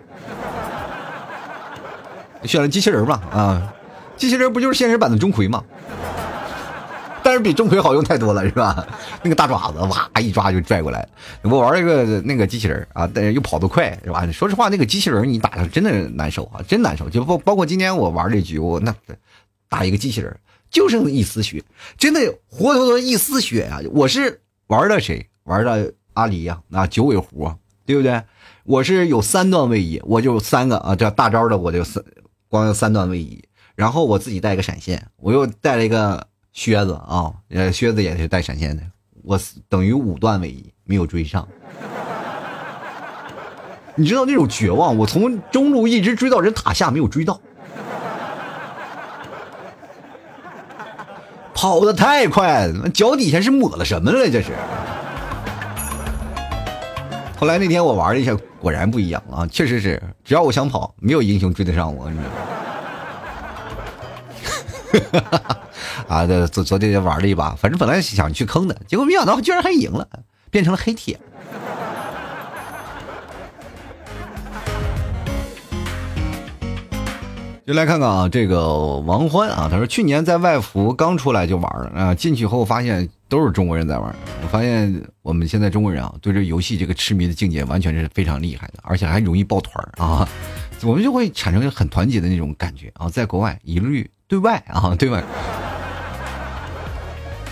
[2.47, 3.75] 选了机器人吧啊，
[4.17, 5.65] 机器人不就是现实版的钟馗吗？
[7.25, 8.87] 但是比钟馗好用太多了，是吧？
[9.25, 11.09] 那个大爪子哇一抓就拽过来。
[11.43, 14.31] 我玩一个那个机器人啊，但是又跑得快，是吧？
[14.31, 17.09] 说实话，那个机器人你打上真的难受啊，真难受。
[17.09, 18.95] 就包包括今天我玩这局，我那
[19.71, 20.37] 打一个机器人
[20.71, 21.65] 就剩一丝血，
[21.97, 23.81] 真的活脱脱一丝血啊！
[23.93, 25.27] 我是玩的谁？
[25.45, 27.57] 玩的阿离呀，啊九尾狐啊，
[27.87, 28.23] 对不对？
[28.65, 32.03] 我是有三段位移，我就三个啊，这大招的我就三，
[32.49, 33.43] 光有三段位移，
[33.75, 38.83] 然后我自己带一个闪现，我又带了一个靴子啊，呃，靴子也是带闪现的，
[39.25, 39.39] 我
[39.69, 41.47] 等于五段位移没有追上。
[43.97, 47.41] 你知道那种绝望，我从中路一直追到人塔下没有追到，
[51.53, 54.31] 跑的太快了，脚底下是抹了什么了？
[54.31, 54.53] 这是。
[57.37, 59.45] 后来那天我玩了一下，果然不一样啊！
[59.49, 62.35] 确实是，只要我想跑，没有英雄追得上我，你知道吗？
[66.09, 70.07] 啊，昨昨天玩了一把，反正本来想去坑的，结果没想到居然还赢了，
[70.51, 71.19] 变成了黑铁。
[77.67, 84.15] 就来看看啊，这个王欢啊，他说去年在外服刚出来就玩了啊，进去后发现都是中国人在玩。
[84.43, 90.29] 我发现我们现在中国人啊，对这游戏这个痴迷的境界完全是非常厉害的，而且还容易抱团啊，
[90.83, 93.09] 我们就会产生很团结的那种感觉啊。
[93.09, 95.23] 在国外一律对外啊，对外。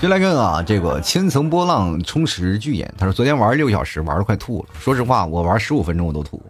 [0.01, 4.69] 就来看啊，这个千层波浪充实巨眼，他说昨天玩六小时，玩的快吐了。
[4.81, 6.43] 说实话，我玩十五分钟我都吐。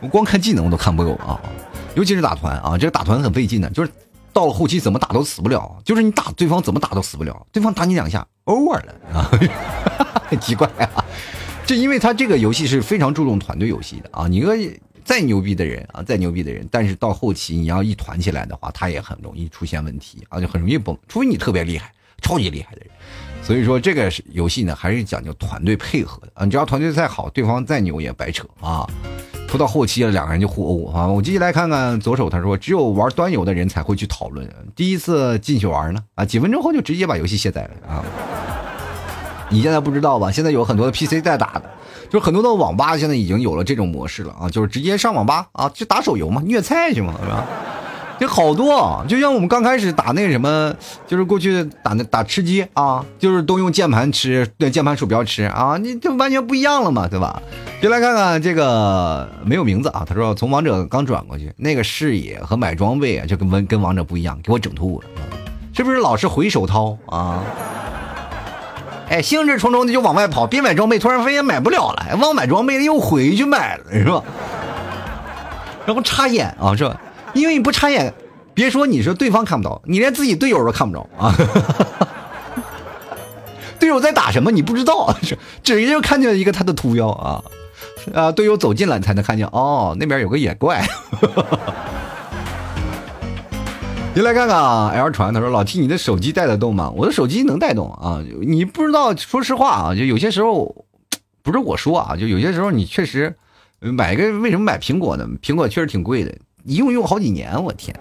[0.00, 1.40] 我光看技能我都看不够啊，
[1.94, 3.90] 尤其是打团啊，这个打团很费劲的，就是
[4.30, 9.30] 到了后期怎么打都死不了，就是你打对方怎么打都死不了，对方打你两下 over 了啊，
[10.28, 11.02] 很奇怪啊，
[11.64, 14.54] 这因为他这个游戏是非常注重团队游戏的啊，你个
[15.06, 22.90] 再牛逼的人啊，再牛逼的人，但是到后期你要一团起来的话，他也很容易出现问题啊，就很容易崩，除非你特别厉害，超级厉害的人。
[23.40, 28.84] 所以说这个游戏呢，还是讲究团队配合的啊，你只要团队再好，对方再牛也白扯啊。
[29.48, 31.06] 拖到后期了，两个人就互殴啊！
[31.06, 34.44] 我继续来看看左手，他说只有玩端游的人才会去讨论。
[34.74, 38.04] 第一次进去玩呢，啊，几分钟后就直接把游戏卸载了啊！
[39.48, 40.32] 你现在不知道吧？
[40.32, 41.70] 现在有很多的 PC 在打的，
[42.08, 47.44] 就是很多的网吧现在已经有了这种模式了啊，就是直接上网吧啊，就打手游嘛，虐菜去嘛，是吧？
[48.18, 50.74] 这好多，就像我们刚开始打那个什么，
[51.06, 57.42] 就是过去打那打吃鸡啊，就是都用键盘吃，对键盘鼠标吃啊，你就完全不一样了嘛，对吧？
[57.82, 65.06] 就来看看这个没有名字啊，他说从王者刚转过去，那个视野和买装备啊，就跟跟跟王者不一样，给我整吐了，
[65.74, 67.42] 是不是老是回手掏啊？
[69.08, 74.22] 哎，兴致冲冲的就往外跑，边买装备，突然发现买不了了，忘买装备了又回去买了，是吧？
[75.86, 77.00] 然后插眼啊，是吧？
[77.32, 78.12] 因为你不插眼，
[78.52, 81.32] 别说你说对方看不到，你连自己队友都看不着啊！
[83.78, 85.14] 队友在打什么你不知道，
[85.62, 87.44] 直接就看见一个他的图标啊
[88.14, 88.32] 啊！
[88.32, 90.84] 队友走近了你才能看见哦，那边有个野怪。
[94.16, 96.90] 你来看看啊，L 传他说老 T 你的手机带得动吗？
[96.96, 100.86] 我的手机能带动啊，你不知道，说实话啊，就有些时候
[101.42, 103.36] 不是我说啊，就有些时候你确实
[103.78, 105.28] 买个为什么买苹果呢？
[105.42, 106.34] 苹果确实挺贵的。
[106.64, 107.94] 一用用好几年，我天！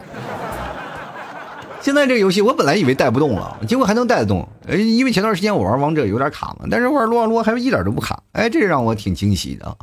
[1.81, 4.47] 现在这个游戏我本来以为带不动了，结果还能带得动。
[4.67, 8.23] 呃，因为前段时间我玩王者有点卡嘛，但是玩撸啊撸还是一点都不卡。
[8.31, 9.77] 哎，这让我挺惊喜的。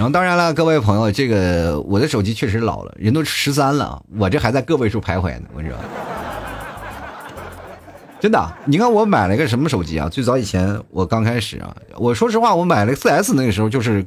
[0.00, 5.46] 然后当然了，各位朋友，这个我的手机确实老了，人都十三了，我这还在个位数徘徊呢。
[5.52, 5.70] 我说，
[8.18, 10.08] 真的，你看我买了一个什么手机啊？
[10.08, 14.06] 最早以前我刚开始啊，我说实话，我买了四 S 那个时候就是，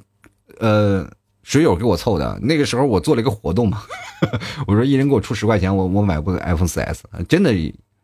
[0.59, 1.07] 呃。
[1.43, 3.83] 水友给我凑的，那个时候我做了一个活动嘛，
[4.65, 7.53] 我说一人给我出十块钱，我我买部 iPhone 4S，真的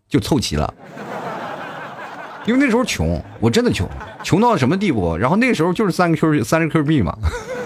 [0.08, 0.72] 就凑齐了。
[2.46, 3.90] 因为那时候穷，我真的穷，
[4.24, 5.16] 穷到什么地步？
[5.16, 7.18] 然后那个时候就是三个 Q 三十 Q 币嘛，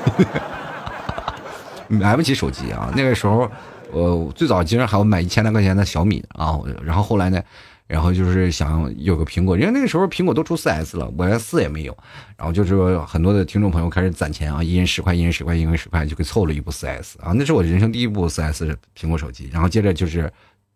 [1.88, 2.92] 买不起手机啊。
[2.96, 3.50] 那个时候，
[3.92, 7.42] 我最早竟然还要买一千来块钱的小米啊，然后后来呢？
[7.86, 11.96] 然后就是想有个苹果，因为那个时候苹果都出四 S 了，我连四也没有。
[12.38, 19.50] 然后就是很多的听众朋友开始攒钱啊，一人十块，一人十块，一人十块，就给凑了一部四 S 啊，那是我人生第一部四 S 苹果手机。
[19.52, 20.32] 然后接着就是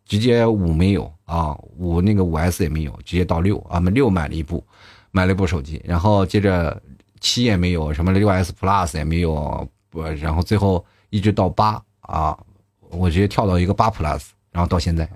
[0.05, 4.63] 直接五没有啊，五那个五 S 也没有，直接到六啊，我们六买了一部，
[5.11, 5.81] 买了一部手机。
[5.85, 6.79] 然后接着
[7.19, 12.37] 七也没有，什么六 S Plus 也没有，不，然后最后一直到八啊，
[12.89, 15.07] 我直接跳到一个八 Plus，然后到现在。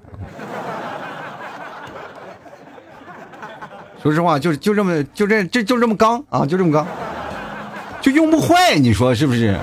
[4.01, 6.87] 说实话，就就这么就这这就这么刚啊，就这么刚，
[8.01, 9.55] 就用不坏，你说是不是？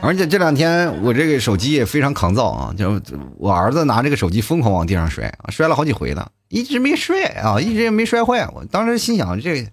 [0.00, 3.00] 而且这两天我这个手机也非常抗造啊，就
[3.36, 8.48] 我儿子拿这个手机疯狂往地上摔，摔了好几回了，一直没摔啊，一直也没摔坏。
[8.54, 9.66] 我当时心想，这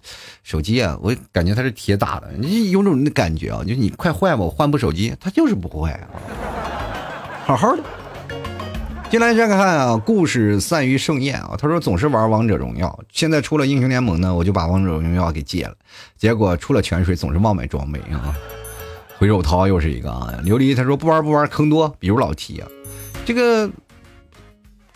[0.43, 6.05] 手机啊，我感觉它是铁打的，你有种那感觉啊，就你快坏吧，我换部手机，它就是不坏啊，
[7.45, 7.83] 好好的。
[9.09, 11.55] 进来再看看啊，故事散于盛宴啊。
[11.57, 15.73] 他说总是玩王者荣耀，现在出了英雄联盟呢，我就把王者荣耀给戒了。
[16.17, 18.35] 结果出了泉水，总是忘买装备啊。
[19.17, 20.33] 回手掏又是一个啊。
[20.43, 22.67] 琉璃他说不玩不玩坑多，比如老 T 啊，
[23.23, 23.69] 这个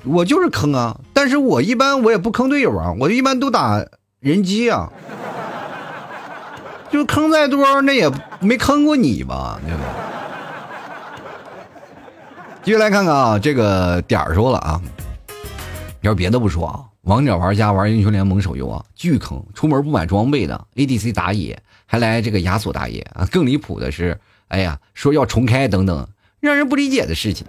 [0.05, 3.85] 我就是坑啊，但是我一般我也不坑队友啊，我一般都打
[4.19, 4.91] 人机啊。
[6.89, 8.09] 就坑再多，那也
[8.39, 9.83] 没坑过你吧，对吧？
[12.63, 14.81] 继续来看看啊，这个点儿说了啊，
[16.01, 26.07] 要别的不说啊，王者玩家玩英雄联盟手游啊，巨坑，出门不买装备的，ADC 打野还来这个亚索打野啊，更离谱的是，哎呀，说要重开等等，
[26.39, 27.45] 让人不理解的事情。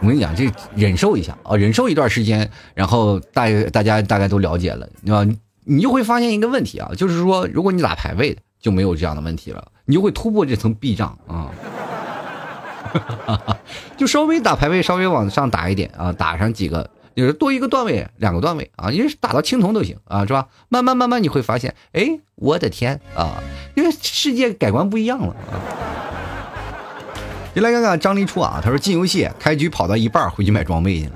[0.00, 5.26] 我跟你讲，这忍受一下啊，忍受一段时间，然后大大家大概都了解了，对吧？
[5.64, 11.50] 你就会发现一个问题啊，就是说，如果你打排位，就没有这样的问题了，你就会突破这层壁障啊。
[13.96, 20.46] 就稍微打排位，稍微往上打一点啊，打上几个，就是多一个段位，两个段位啊，因为打到青铜都行啊，是吧？
[20.68, 23.42] 慢慢慢慢你会发现，哎，我的天啊，
[23.74, 25.56] 因为世界改观不一样了啊。
[27.56, 31.12] 就来看看张立初啊，他说进游戏开局跑到一半回去买装备去了，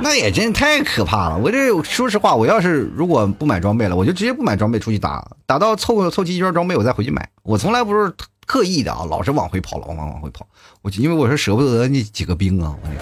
[0.00, 1.36] 那也真太可怕了。
[1.36, 7.28] 我这说实话，我要是如果不买装备了，我就直接不买装备出去打，打到凑凑齐一圈装备我再回去买。
[7.42, 8.10] 我从来不是。
[8.46, 10.44] 特意的啊，老是往回跑，老往往回跑。
[10.82, 13.00] 我因为我是舍不得那几个兵啊，我那个，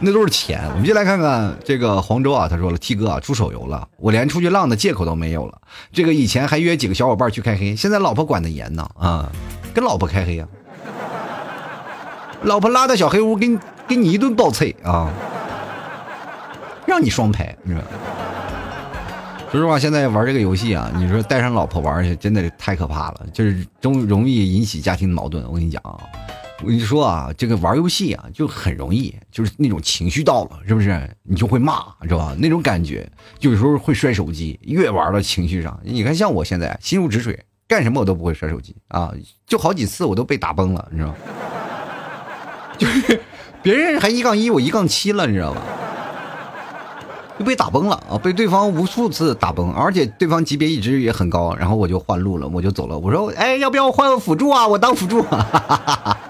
[0.00, 0.60] 那都是钱。
[0.72, 5.58] 我们就来看看这个黄州啊，他说了，T 哥啊出手游了，我连出去浪的借口都没有了。
[5.92, 9.30] 这个以前还约几个小伙伴去开黑，现在老婆管得严呢啊，
[9.72, 10.46] 跟老婆开黑呀，
[12.42, 15.10] 老婆拉到小黑屋给你给你一顿暴脆啊，
[16.86, 17.82] 让你双排，你说。
[19.50, 25.44] 说实话，现在玩这个游戏啊，你说带上老婆玩去，真的太可怕了，就是容容易引起家庭矛盾。
[25.46, 25.94] 我跟你讲啊，
[26.62, 31.10] 我跟你说啊，这个玩游戏啊，就很容易，就是那种情绪到了，是不是？
[31.22, 32.34] 你就会骂，知道吧？
[32.38, 35.78] 那种感觉，有时候会摔手机，越玩到情绪上。
[35.82, 39.12] 你看，像我现在心如止水，干什么我都不会摔手机啊，
[39.46, 41.16] 就好几次我都被打崩了，你知道吗？
[42.78, 43.20] 就是
[43.62, 45.60] 别人还一杠一，我一杠七了，你知道吧？
[47.36, 48.16] 就被打崩了啊！
[48.16, 52.96] 被对方无数次打崩，而且对方级别一直也很高，然后我就换路了，我就走了。
[52.96, 54.68] 我说：“哎，要不要换个辅助啊？
[54.68, 56.20] 我当辅助。”哈哈哈哈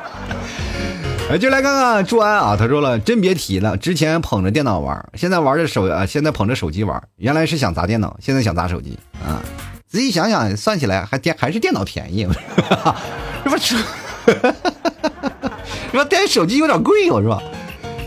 [1.30, 7.02] 哎，就来看看朱安啊，他说了：“真别提了，之前捧着电脑玩，现在玩着手啊，现在捧着手机玩。
[7.16, 9.40] 原来是想砸电脑，现在想砸手机啊！
[9.88, 12.28] 仔细想想，算起来还电还是电脑便宜，
[13.42, 13.74] 这不是？
[15.92, 17.42] 这电手机有点贵，是吧？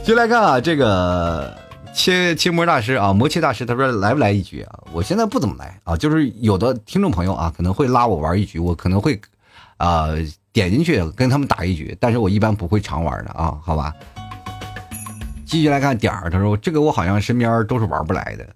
[0.06, 1.56] 就来看啊，这个。
[1.94, 4.80] 切切魔大师啊，魔切大师，他说来不来一局啊？
[4.94, 9.20] 我现在不怎么来啊，就是有的听众朋友啊，可能会拉我玩一局，我可能会
[9.78, 10.10] 啊
[10.58, 13.94] 点进去跟他们打一局，但是我一般不会常玩的啊，好吧？
[15.46, 18.48] 继续来看点儿，他说这个我好像身边都是玩不来的，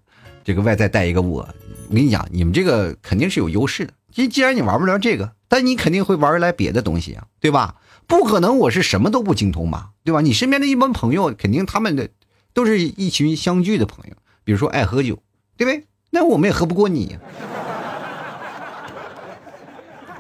[0.43, 1.47] 这个外在带一个我，
[1.89, 7.75] 我跟你讲，你们这个肯定是有优势的，既既然你玩不了这个，但你肯定会玩来别的东西啊，对吧？
[8.07, 10.21] 不可能我是什么都不精通吧，对吧？
[10.21, 12.09] 你身边的一帮朋友，肯定他们的。
[12.53, 15.19] 都是一群相聚的朋友，比如说爱喝酒，
[15.55, 15.85] 对不对？
[16.09, 17.15] 那我们也喝不过你。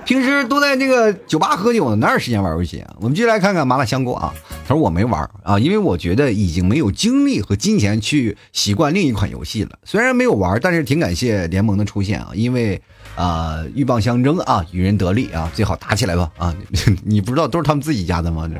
[0.05, 2.95] 平时都在那个酒吧喝酒呢，哪有时间玩游戏啊？
[2.99, 4.33] 我们继续来看看麻辣香锅啊。
[4.67, 9.71] 他说我没玩啊，因为我觉得已经没有精力和金钱去习惯另一款游戏了。
[9.83, 12.81] 虽然没有玩，但是挺感谢联盟的出现啊，因为
[13.15, 16.55] 啊鹬蚌相争啊，与人得利啊，最好打起来吧啊！
[17.03, 18.49] 你不知道都是他们自己家的吗？
[18.49, 18.55] 这。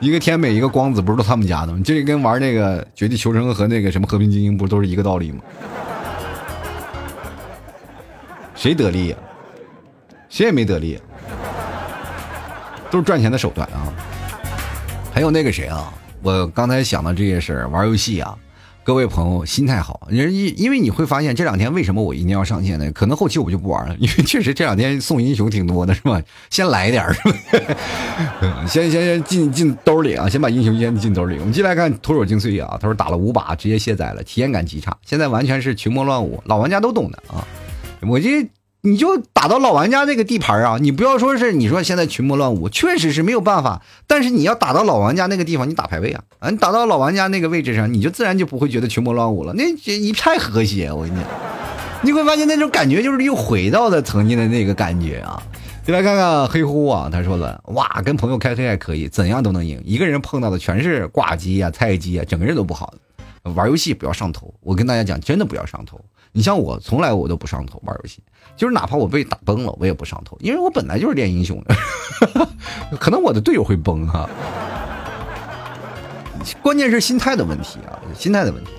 [0.00, 1.80] 一个天美，一个光子，不是都他们家的吗？
[1.84, 5.38] 这跟玩那个绝地求生和那个什么和平精英，不都是一个道理吗？
[8.54, 9.16] 谁得利呀？
[10.28, 10.98] 谁也没得利，
[12.90, 13.92] 都是赚钱的手段啊！
[15.12, 15.92] 还有那个谁啊？
[16.22, 18.36] 我刚才想到这些事儿，玩游戏啊。
[18.82, 22.92] 各位朋友，心态好，因因因为你会发现这两天为什么我一定要上线呢？
[22.92, 26.20] 可能后期我就不玩了， 因为确实这两天送英雄挺多的，是吧？
[26.50, 28.66] 先来一点是吧？
[28.68, 31.38] 先先先进进兜里啊，先把英雄先进兜里。
[31.38, 37.46] 我们进来看徒手精髓啊，他说打了五把直接卸载了，体验感极差，现在完全是群魔乱舞，老玩家都懂的啊。
[38.08, 38.48] 我这。
[38.86, 40.76] 你就打到老玩家那个地盘啊！
[40.78, 43.80] 你不要说是你说现在群魔乱舞，确实是没有办法。
[44.06, 46.50] 但是你要打到老玩家那个地方，你打排位啊啊！
[46.50, 50.92] 你打到老玩家那个位置上，你就自然就不会觉得群魔乱舞了，那一片和谐。
[50.92, 51.26] 我跟你讲，
[52.02, 55.42] 你会发现那种感觉就是又回到了曾经的那个感觉啊！
[55.86, 59.80] 就来看看黑乎啊，他说了，哇，跟朋友开黑还可以，怎样都能赢。
[59.82, 62.92] 一个人碰到的全是挂机啊、菜鸡啊，整个人都不好。
[63.54, 65.98] 玩游戏不要上头，我跟大家讲，真的不要上头。
[66.36, 68.20] 你像我，从来我都不上头玩游戏，
[68.56, 71.76] 就是哪怕我被打崩了，我也不上头，因为我本来就是练英雄的，
[72.98, 74.28] 可能我的队友会崩哈。
[76.60, 78.70] 关键是心态的问题啊，心态的问题。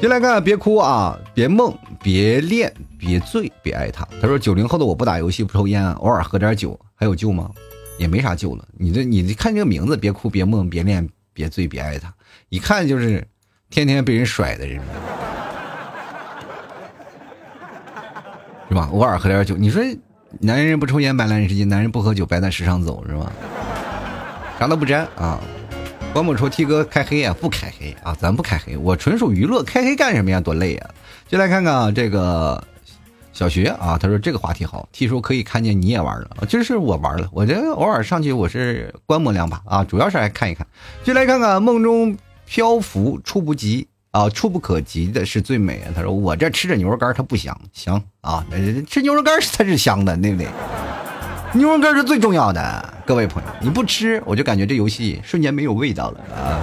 [0.00, 4.06] 进来看，别哭啊，别梦，别恋，别醉，别爱他。
[4.20, 7.50] 他说：“九零后的我不打游戏，不抽烟，偶尔喝点酒，还有救吗？
[7.96, 8.66] 也没啥救了。
[8.76, 12.12] 你这，你看这个名字，别哭，别梦，别恋，别醉，别爱他，
[12.50, 13.26] 一看就是
[13.70, 14.82] 天天被人甩的人，
[18.68, 18.88] 是吧？
[18.92, 19.82] 偶尔喝点酒，你说
[20.40, 23.32] 男人不抽烟白来人世界，男人不喝酒白在世上走，是吧？
[24.58, 25.40] 啥都不沾啊。”
[26.14, 27.34] 关某说：“T 哥开黑啊？
[27.40, 30.40] 不开黑啊，咱不开黑，我纯属娱乐，开黑干什么呀？
[30.40, 30.90] 多累啊！
[31.26, 32.62] 就来看看啊，这个
[33.32, 40.64] 小学啊，他说这个话题好，T 叔可以看见你也玩了，这是我玩了，我这偶尔上去我是观摩两把啊，主要是来看一看。
[41.02, 45.82] 就来看看梦中漂浮，触不及啊，触不可及的是最美。
[45.92, 48.46] 他说我这吃着牛肉干它不香，香啊，
[48.88, 50.46] 吃牛肉干才是香的，对不对？”
[51.52, 56.62] 牛肉干是最重要的，各位朋友，你不吃，我就感觉这游戏瞬间没有味道了啊！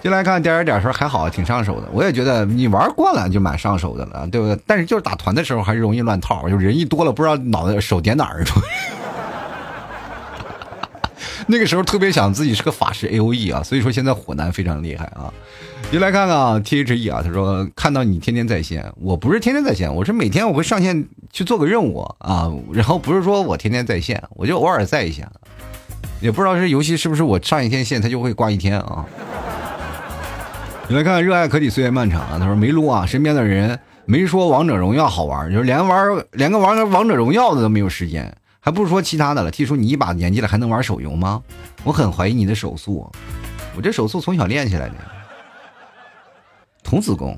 [0.00, 1.88] 进来看点点点说还好，挺上手的。
[1.92, 4.56] 我也觉得你玩惯了就蛮上手的了，对不对？
[4.66, 8.44] 但是就是打团的时候还是容易乱套，就人一多了不知道脑袋手点哪儿。
[11.48, 15.32] 那个时候特别想自己是个法师 A O E 啊，所以说现在火男非常厉害啊。
[15.90, 25.30] 你来看看啊，T H E 啊，他说看到你天天在线，我不是天天在线，我是每天我会上线去做个任务啊，然后不是说我天天在线，我就偶尔在一下，
[26.20, 29.04] 也不知道这游戏是不是我上一天线它就会挂一天啊。
[30.88, 38.32] 你来看，热爱可抵岁月漫长啊，他说没撸啊，身边的人没说王者荣耀好玩，就是连玩连个玩个王者荣耀的都没有时间，
[38.64, 39.50] 还不如说其他的了。
[39.50, 41.42] 听说你一把年纪了还能玩手游吗？
[41.82, 43.10] 我很怀疑你的手速，
[43.76, 44.94] 我这手速从小练起来的。
[46.84, 47.36] 童子功，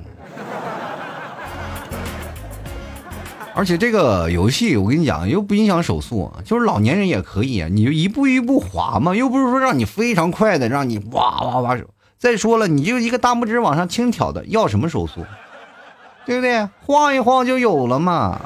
[3.54, 11.84] 而且这个游戏我跟你讲又不影响手速，就是老年人也可以啊，你就一步一步滑嘛，又不是说让你非常快的，让你哇哇哇手。
[12.18, 15.24] 再说了，你就一个大拇指往上轻挑的，要什么手速？
[16.26, 16.68] 对不对？
[16.84, 18.40] 晃一晃就有了嘛。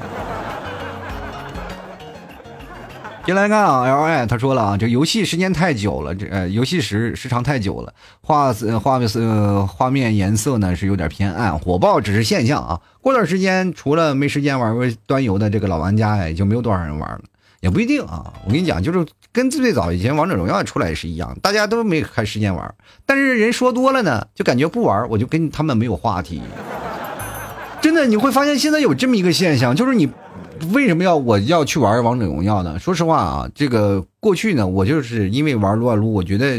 [3.28, 12.80] 进来看啊，L I 他说了啊，这游戏时间太久了，这呃游戏时时长太久了，画色画面色画面颜色呢是有点偏暗，火爆只是现象啊。
[13.02, 14.74] 过段时间，除了没时间玩
[15.06, 17.20] 端游的这个老玩家，也就没有多少人玩了，
[17.60, 18.32] 也不一定啊。
[18.46, 22.74] 我跟你讲，就是跟最早以前王者荣耀出来也是一样，大家都没开时间玩，
[23.04, 26.40] 但是人说多了呢，就感觉不玩，我就跟他们没有话题。
[27.82, 30.08] 真的，你会发现现在有这么一个现象，就是你。
[30.72, 32.78] 为什么要我要去玩王者荣耀呢？
[32.78, 36.58] 说实话啊，这个过去呢，我就是因为玩撸啊撸，我觉得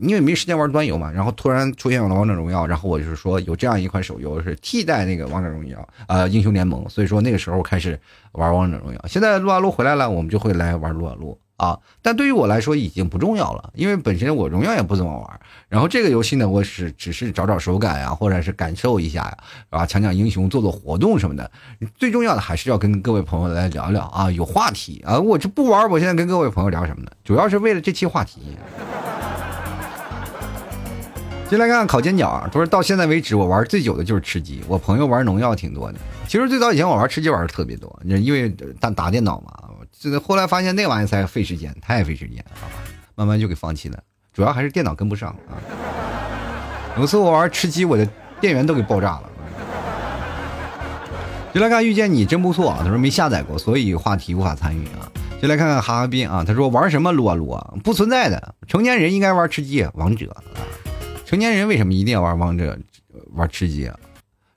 [0.00, 7.98] 因为没时间玩端游嘛，然后突然出现了王者荣耀，然后我就是说有这样一款手游是替代那个王者荣耀，呃，英雄联盟，所以说那个时候开始
[8.32, 9.00] 玩王者荣耀。
[9.06, 11.38] 现在撸啊撸回来了，我们就会来玩撸啊撸。
[11.56, 15.40] 啊，但对于我来说已经不重要了，因为本身我荣耀也不怎么玩。
[15.68, 19.38] 然后这个游戏呢，我是只是找找手感呀，或者是感受一下呀，
[19.70, 21.48] 啊，抢抢英雄，做做活动什么的。
[21.96, 25.18] 最重要的还是要跟各位朋友来聊聊啊，有话题啊。
[25.18, 27.10] 我这不玩，我现在跟各位朋友聊什么呢？
[27.24, 28.40] 主要是为了这期话题。
[31.48, 34.60] 进来看看烤煎饺啊，他说到现在为止，我玩最久的就是吃鸡。
[34.66, 38.48] 我朋友玩农药挺多的，其实最早以前我玩吃鸡玩的特别多，因为
[38.80, 39.52] 打打电脑嘛。
[40.10, 42.64] 这后来发现那玩意儿才费时间，太费时间啊，
[43.14, 43.98] 慢慢就给放弃了。
[44.32, 45.56] 主要还是电脑跟不上啊。
[46.96, 48.08] 有次我玩吃鸡，我的
[48.40, 49.30] 电源都给爆炸了。
[51.52, 55.10] 就来看遇见你真不错啊，他说没下载过，所以话题无法参与啊。
[55.40, 60.42] 就来看看哈哈斌啊，他说玩什么撸啊撸啊，不存在的，成年人应该玩吃鸡王者啊。
[61.24, 62.76] 成年人为什么一定要玩王者
[63.32, 63.96] 玩吃鸡啊？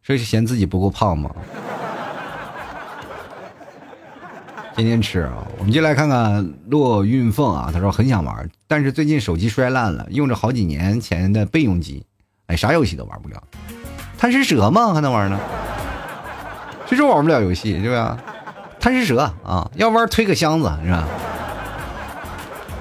[0.01, 1.29] 是嫌自己不够胖吗？
[4.77, 5.47] 天天吃啊！
[5.57, 12.05] 我们就来看看骆运凤啊，他说很想玩，但是最近手机摔烂了，用着好几年前的备用机，
[12.45, 13.41] 哎，啥游戏都玩不了。
[14.19, 14.93] 贪吃蛇吗？
[14.93, 15.39] 还能玩呢？
[16.85, 18.19] 谁说玩不了游戏，是吧？
[18.79, 21.07] 贪吃蛇啊，要玩推个箱子是吧？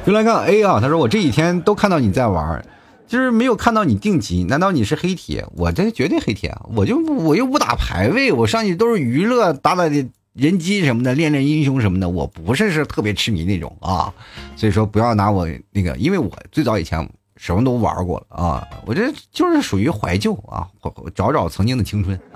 [0.05, 2.63] 就来看 A 啊，他说我这几天都看到你在玩，
[3.07, 5.47] 就是没有看到你定级，难道你是黑铁？
[5.57, 6.67] 我这绝对黑铁啊！
[6.75, 10.07] 我就我又不打排位，我上去都是娱乐打打的。
[10.37, 14.13] 人机什么的，练练英雄什么的，我不是是特别痴迷那种啊，
[14.55, 20.69] 所以说不要拿我那个，因为我最早以前什么都玩过了啊，我这就是属于怀旧啊，
[21.15, 22.21] 找找曾经的青春。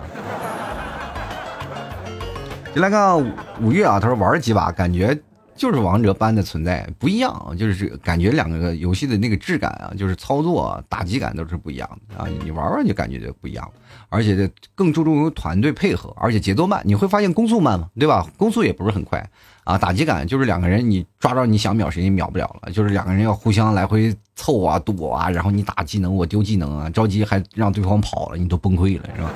[2.75, 3.17] 就来个
[3.61, 5.19] 五月啊，他说玩几把，感觉
[5.61, 12.27] 就是王者般的存在，不一样，就是感觉两个游戏的那个质感啊，就是操作、打击感都是不一样的啊。
[12.43, 13.71] 你玩玩就感觉就不一样，
[14.09, 16.81] 而且更注重于团队配合，而且节奏慢。
[16.87, 18.27] 你会发现攻速慢嘛，对吧？
[18.39, 19.23] 攻速也不是很快
[19.65, 19.77] 啊。
[19.77, 29.31] 打击感就是两个人你抓着你想秒谁也秒不了了，就是两个人要互相来回凑啊躲啊，然后你打技能我丢技能啊，着急还让对方跑了，你都崩溃了，是吧？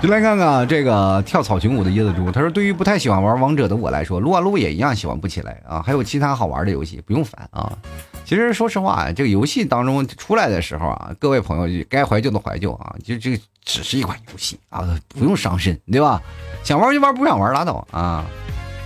[0.00, 5.82] 就来看看这个跳草裙舞的椰子猪，他说：“对于不太喜欢玩王者的我来说，撸啊撸也一样喜欢不起来啊。
[5.84, 7.76] 还有其他好玩的游戏，不用烦啊。
[8.24, 16.22] 其实说实话，这个游戏当中出来的时候啊，各位朋友该怀旧的怀旧啊，就这只是一款游戏啊，不用伤身，对吧？
[16.62, 18.24] 想玩就玩，不想玩拉倒啊。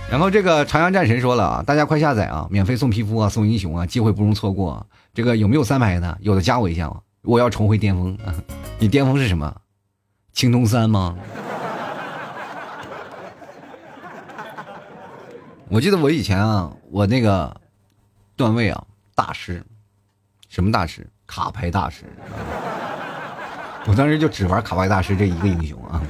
[0.09, 4.83] 然后这个长阳战神说了啊，大家快下载啊，免费送皮肤啊，送英雄啊，机会不容错过。
[5.13, 6.17] 这个有没有三排的？
[6.21, 6.91] 有的加我一下，
[7.21, 8.33] 我要重回巅峰啊。
[8.79, 9.53] 你巅峰是什么？”
[10.33, 11.15] 青铜三吗？
[15.69, 17.55] 我记得我以前啊，我那个
[18.35, 18.83] 段位啊，
[19.15, 19.63] 大师，
[20.49, 21.07] 什么大师？
[21.25, 22.03] 卡牌大师。
[23.85, 26.01] 我当时就只玩卡牌大师这一个英雄啊。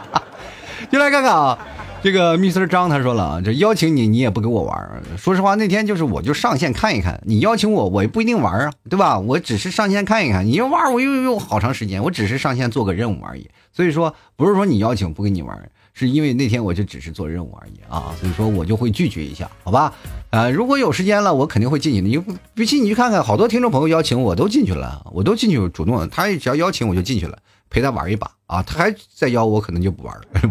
[0.90, 1.58] 就来看看啊。
[2.04, 9.18] 这个 Mr 张他说了啊，这邀请你你也不给我玩说实话，那天就是我就上线看一看，你邀请我我也不一定玩啊，对吧？
[9.18, 13.48] 我只是上线看一看，你要玩我又用好长时间，我只是上线做个任务而已。
[13.72, 19.90] 所以说不是说你邀请不跟你玩，是因为那天我就只是做任务而已啊，所以说我就会拒绝一下，好吧？
[20.28, 22.08] 呃，如果有时间了，我肯定会进去的。
[22.08, 27.38] 你不信你去看看，好多听众朋友邀请我都进去了，我都进去主动，他只要邀请我就进去了，
[27.70, 30.50] 陪他玩一把啊，他还再邀我可能就不玩了。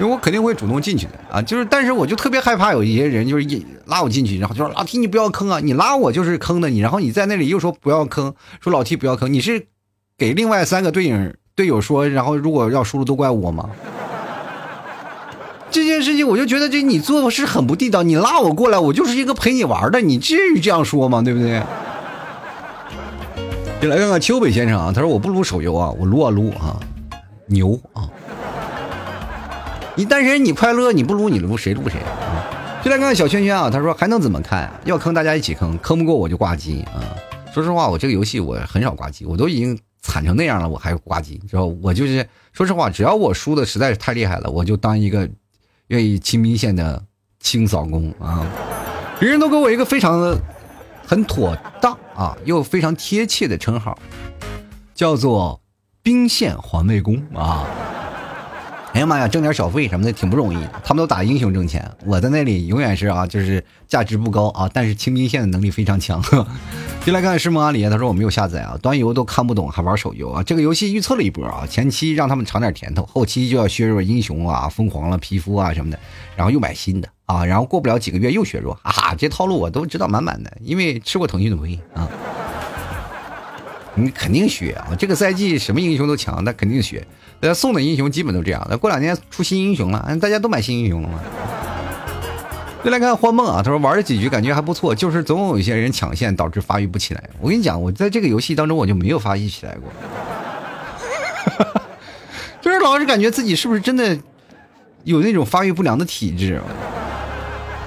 [0.00, 9.66] 因为我肯定会主动进去的啊，就是，但是我就特别害怕有一些人就是一拉我进去，然后就说老 T 你不要坑啊，你拉我就是坑的你，然后你在那里又说不要坑，说老 T 不要坑，你是
[10.16, 11.16] 给另外三个队友
[11.54, 13.70] 队友说，然后如果要输了都怪我吗？
[15.70, 21.22] 这件事情我就觉得这你做的是很不地道，你拉我过来，我就是一个陪你玩的，你至于这样说吗？
[21.22, 21.62] 对不对？
[23.80, 26.78] 就来看看丘北先生啊，他说我不撸手游啊，我撸啊撸啊，
[27.46, 28.08] 牛啊。
[29.94, 32.80] 你单身你快乐，你不撸你撸谁撸谁啊？
[32.82, 34.72] 就来看看小圈圈啊，他说还能怎么看？
[34.84, 37.04] 要坑大家一起坑，坑不过我就挂机啊！
[37.52, 45.28] 说实话，我这个游戏我很少挂机，我都已经惨成那样了，我还挂机，知道我就是说实话，只要我输的实在是太厉害了，我就当一个
[45.88, 47.02] 愿意清兵线的
[47.38, 48.46] 清扫工啊！
[49.20, 50.36] 别人都给我一个非常的
[51.06, 53.98] 很妥当啊，又非常贴切的称号，
[54.94, 55.60] 叫做
[56.02, 57.66] 兵线环卫工啊。
[58.92, 60.58] 哎呀妈呀，挣点小费什么的挺不容易。
[60.84, 66.22] 他们都打英雄挣钱，我在那里永远是啊，就是价值不高啊，但是清兵线的能力非常强。
[67.02, 70.42] 进来看师梦阿里，他说我没有下载啊，端游都看不懂，还玩手游啊？
[70.42, 75.98] 这个游戏预测了一波啊，前期让他们尝点甜头，后期就要削弱英雄啊、疯狂了皮肤啊什么的，
[76.36, 82.06] 然后又买新的啊，然后过不了几个月又削弱啊，这套路我都知道满满的，因为吃过腾讯的亏啊。
[83.94, 87.06] 你肯定学啊，这个赛季什么英雄都强，那肯定学。
[87.40, 91.20] 那送的英雄基本都这样，那过两天出新英雄了，大家都买新英雄了吗？
[92.84, 97.22] 再来看幻梦啊，他说玩了几局感觉还不错，就是总有一些人抢线导致发育不起来。
[97.40, 99.92] 我跟你讲，我在这个游戏当中我就没有发育起来过，
[102.60, 104.18] 就是老是感觉自己是不是真的
[105.04, 106.60] 有那种发育不良的体质。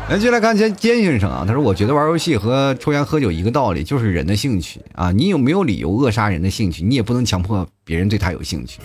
[0.08, 5.12] 来，就来看坚坚先生啊，他说：“我觉得玩游戏和抽烟喝酒一个道理，就是人的兴趣啊。
[5.12, 6.84] 你有没有理由扼杀人的兴趣？
[6.84, 8.80] 你也不能强迫别人对他有兴趣，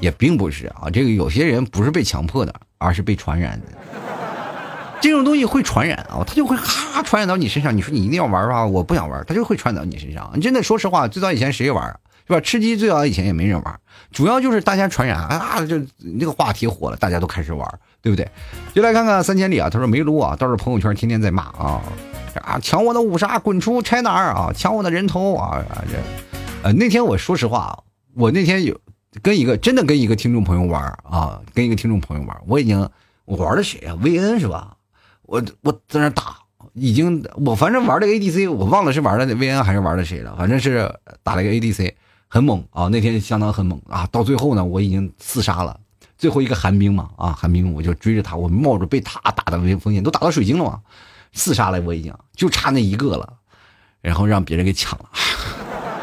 [0.00, 0.90] 也并不是啊。
[0.92, 3.66] 这个有些人不是被强迫的，而是被传染的。
[5.00, 7.76] 这种东西会传染啊，他就会哈传染到你身上。
[7.76, 10.40] 你说你一定要玩吧，我不想玩，他就会传染到你身上。
[10.40, 12.40] 真的，说实话，最早以前谁玩是吧？
[12.40, 13.80] 吃鸡最早以前也没人玩，
[14.12, 17.66] 主要就是大家传染啊，就那个话题火了，大家都开始玩。”
[18.00, 18.26] 对不对？
[18.72, 21.82] 就来看看三千里啊，他说没撸啊，倒是朋友圈天天在骂啊
[22.44, 25.98] 啊，抢我的五杀，滚出拆哪儿啊，抢我的人头啊啊这，
[26.62, 27.82] 呃那天我说实话，
[28.14, 28.80] 我那天有
[29.20, 32.88] 跟一个真的跟一个听众朋友玩啊，跟一个听众朋友玩，我已经
[33.24, 33.98] 我玩的谁啊？
[34.00, 34.76] 薇恩是吧？
[35.22, 36.36] 我我在那打，
[36.74, 40.88] 已经我反正玩的 ADC，我忘了是玩的薇恩还是玩的谁了，反正是
[41.24, 41.92] 打了一个 ADC，
[42.28, 45.78] 很猛啊，那天相当很猛啊，到最后呢，我已经四杀了。
[46.18, 50.80] 最后一个寒冰嘛，啊，寒冰，我就追着他，我冒着被他打的危风险，都打到水晶了嘛，
[51.32, 53.32] 四杀了我已经，就差那一个了，
[54.00, 55.04] 然后让别人给抢了，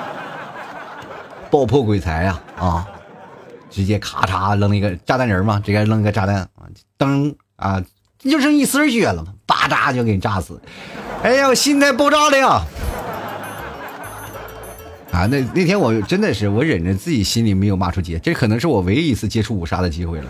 [1.52, 2.88] 爆破鬼才呀，啊，
[3.70, 6.64] 直接咔嚓扔一个炸弹人嘛，直接扔一个炸弹啊，
[6.98, 7.84] 噔啊，
[8.18, 10.62] 就剩一丝血了嘛，叭扎就给你炸死，
[11.24, 12.64] 哎呀，我心态爆炸了呀！
[15.16, 20.28] 啊，那那天我真的是我忍着自己心里没有骂出街，这可能是我唯一一次接触五杀的机会了。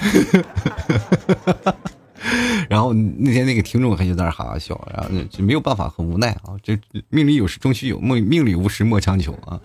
[2.68, 6.54] 然后那天那个听众还就在那哈哈笑，然后就没有办法，很无奈啊。
[6.62, 6.76] 这
[7.08, 9.60] 命里有时终须有，命命里无时莫强求啊。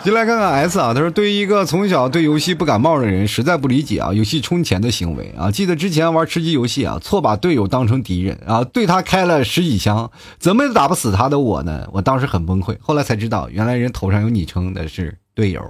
[0.02, 5.50] 进来看看 S 啊，他说对于一个从小对游戏不感冒的人，实在不理解啊，游戏充钱的行为啊。
[5.50, 12.74] 记得之前玩吃鸡游戏啊，错把队友当成敌人啊，对他开了十几枪，怎么也打不死他的我呢，我当时很崩溃。
[12.80, 15.62] 后来才知道，原来人头上有昵称的是队友。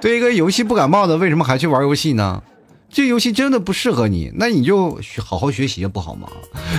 [0.00, 2.42] 对一个游戏不感冒的，为什么还去玩游戏呢？
[2.90, 6.28] 这游戏真的不适合你，那你就好好学习不好吗？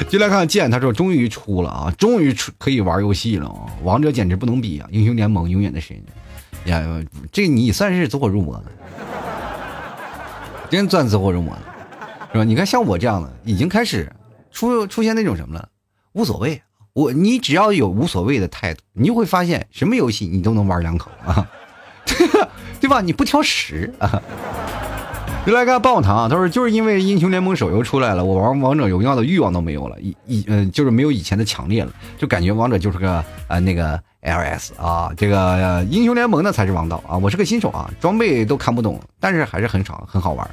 [0.10, 3.70] 就来看剑，他说终于出了啊，终于出可以玩游戏了啊！
[3.84, 5.96] 王者简直不能比啊，英雄联盟永远的神
[6.66, 6.84] 呀！
[7.32, 8.64] 这你算是走火入魔了，
[10.70, 11.62] 真算走火入魔了，
[12.34, 12.44] 是吧？
[12.44, 14.12] 你看像我这样的，已经开始
[14.52, 15.70] 出出现那种什么了，
[16.14, 16.62] 无所谓，
[16.94, 21.48] 我你只要有无所谓的态度，你就会发现什么游戏你都能玩两口啊，
[22.82, 23.00] 对吧？
[23.00, 24.22] 你不挑食啊。
[25.46, 40.48] 就来个棒棒糖，他说就是因为英雄联盟手游出来了，我玩王者荣耀的欲望都没有了，以以嗯就是没有以前的强烈了，就感觉王者就是个啊那个 LS 啊，这个英雄联盟呢才是王道啊，我是个新手啊，装备都看不懂，但是还是很少很好玩。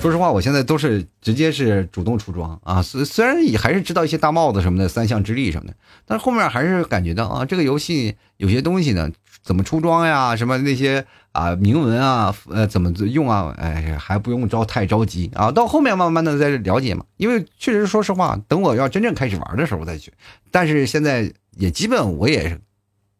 [0.00, 5.74] 说实话，我现在都是直接是主动出装啊，虽虽然也还是知道一些大帽子什么的，三项之力什么的，
[6.06, 9.10] 但是后面还是感觉到啊，这个游戏有些东西呢，
[9.42, 11.04] 怎么出装呀，什么那些
[11.36, 17.04] 啊铭文啊，呃，怎么用啊，哎，还不用着太着急啊，到后面慢慢的再了解嘛。
[17.16, 20.12] 因为确实说实话，等我要真正开始玩的时候再去。
[20.50, 22.58] 但是现在也基本我也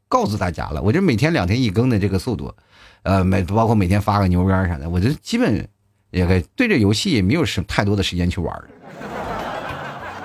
[0.08, 2.54] 告诉大家了，我这每天两天一更的这个速度，
[3.02, 5.68] 呃，每包括每天发个牛肝啥的，我这基本。
[6.12, 8.64] 也可以对这游戏也没有什太多的时间去玩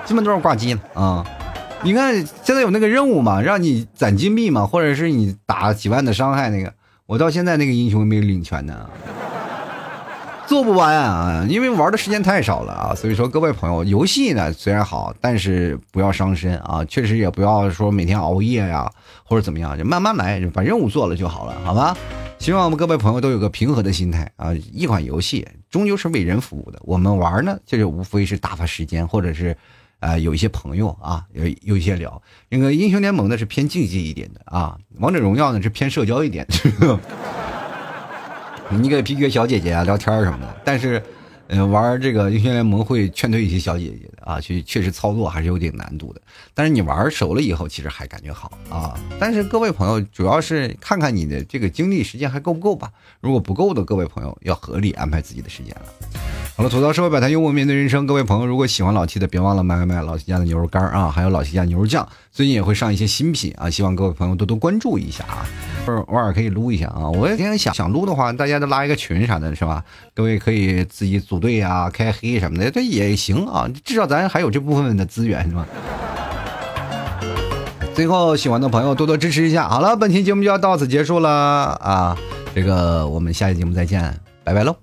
[0.06, 1.26] 基本都是挂机了啊！
[1.82, 2.14] 你看
[2.44, 6.72] 现在有那个任务嘛，让你攒金币嘛，或者是你打几万的伤害那个，
[7.12, 8.88] 我到现在那个英雄没有领全呢，
[10.46, 11.44] 做不完啊！
[11.46, 18.90] 因为玩的时间太少了啊，所以说各位朋友，游戏呢虽然好，但是不要伤身啊，确实也不要说每天熬夜呀
[19.24, 21.94] 或者怎么样，就慢慢来，把任务做了就好了，好吗？
[22.38, 24.54] 希望我们各位朋友都有个平和的心态啊！
[24.72, 29.54] 一款游戏终究是为人服务的，我们玩呢，就是无非是打发时间，或者是，
[30.02, 32.20] 呃，有一些朋友啊，有有一些聊。
[32.50, 37.00] 那个英雄联盟呢是偏竞技一点的啊，王者荣耀呢是偏社交一点的。
[38.78, 41.02] 你给 PK 小姐姐啊聊天什么的，但是。
[41.54, 46.20] 嗯，玩这个英雄联盟会劝退一些小姐姐的啊，去确实操作还是有点难度的。
[46.54, 48.98] 但是你玩熟了以后，其实还感觉好啊。
[49.20, 52.90] 但是各位朋友，主要是看看你的这个精力时间还够不够吧。
[53.20, 55.82] 如果不够的，各位朋友要合理安排自己的时间了。
[56.54, 58.06] 好了，吐槽社会百态，幽默面对人生。
[58.06, 62.06] 各位朋友，如果喜欢老 T 的，别忘了买买买老 T 家的牛肉干啊，还有老 T 家牛肉酱。
[62.30, 65.46] 最近也会上一些新品啊，希望各位朋友多多关注一下啊。
[65.86, 69.82] 或者偶尔可以撸一下啊，我也挺想想撸的话，大家都拉一个群啥的，是吧？
[70.14, 73.66] 各位可以自己组队啊，开黑什么的，这也行啊。
[73.82, 75.66] 至少咱还有这部分的资源，是吧？
[77.94, 79.68] 最后，喜欢的朋友多多支持一下。
[79.68, 81.30] 好了，本期节目就要到此结束了
[81.82, 82.16] 啊，
[82.54, 84.76] 这个我们下期节目再见，拜拜喽。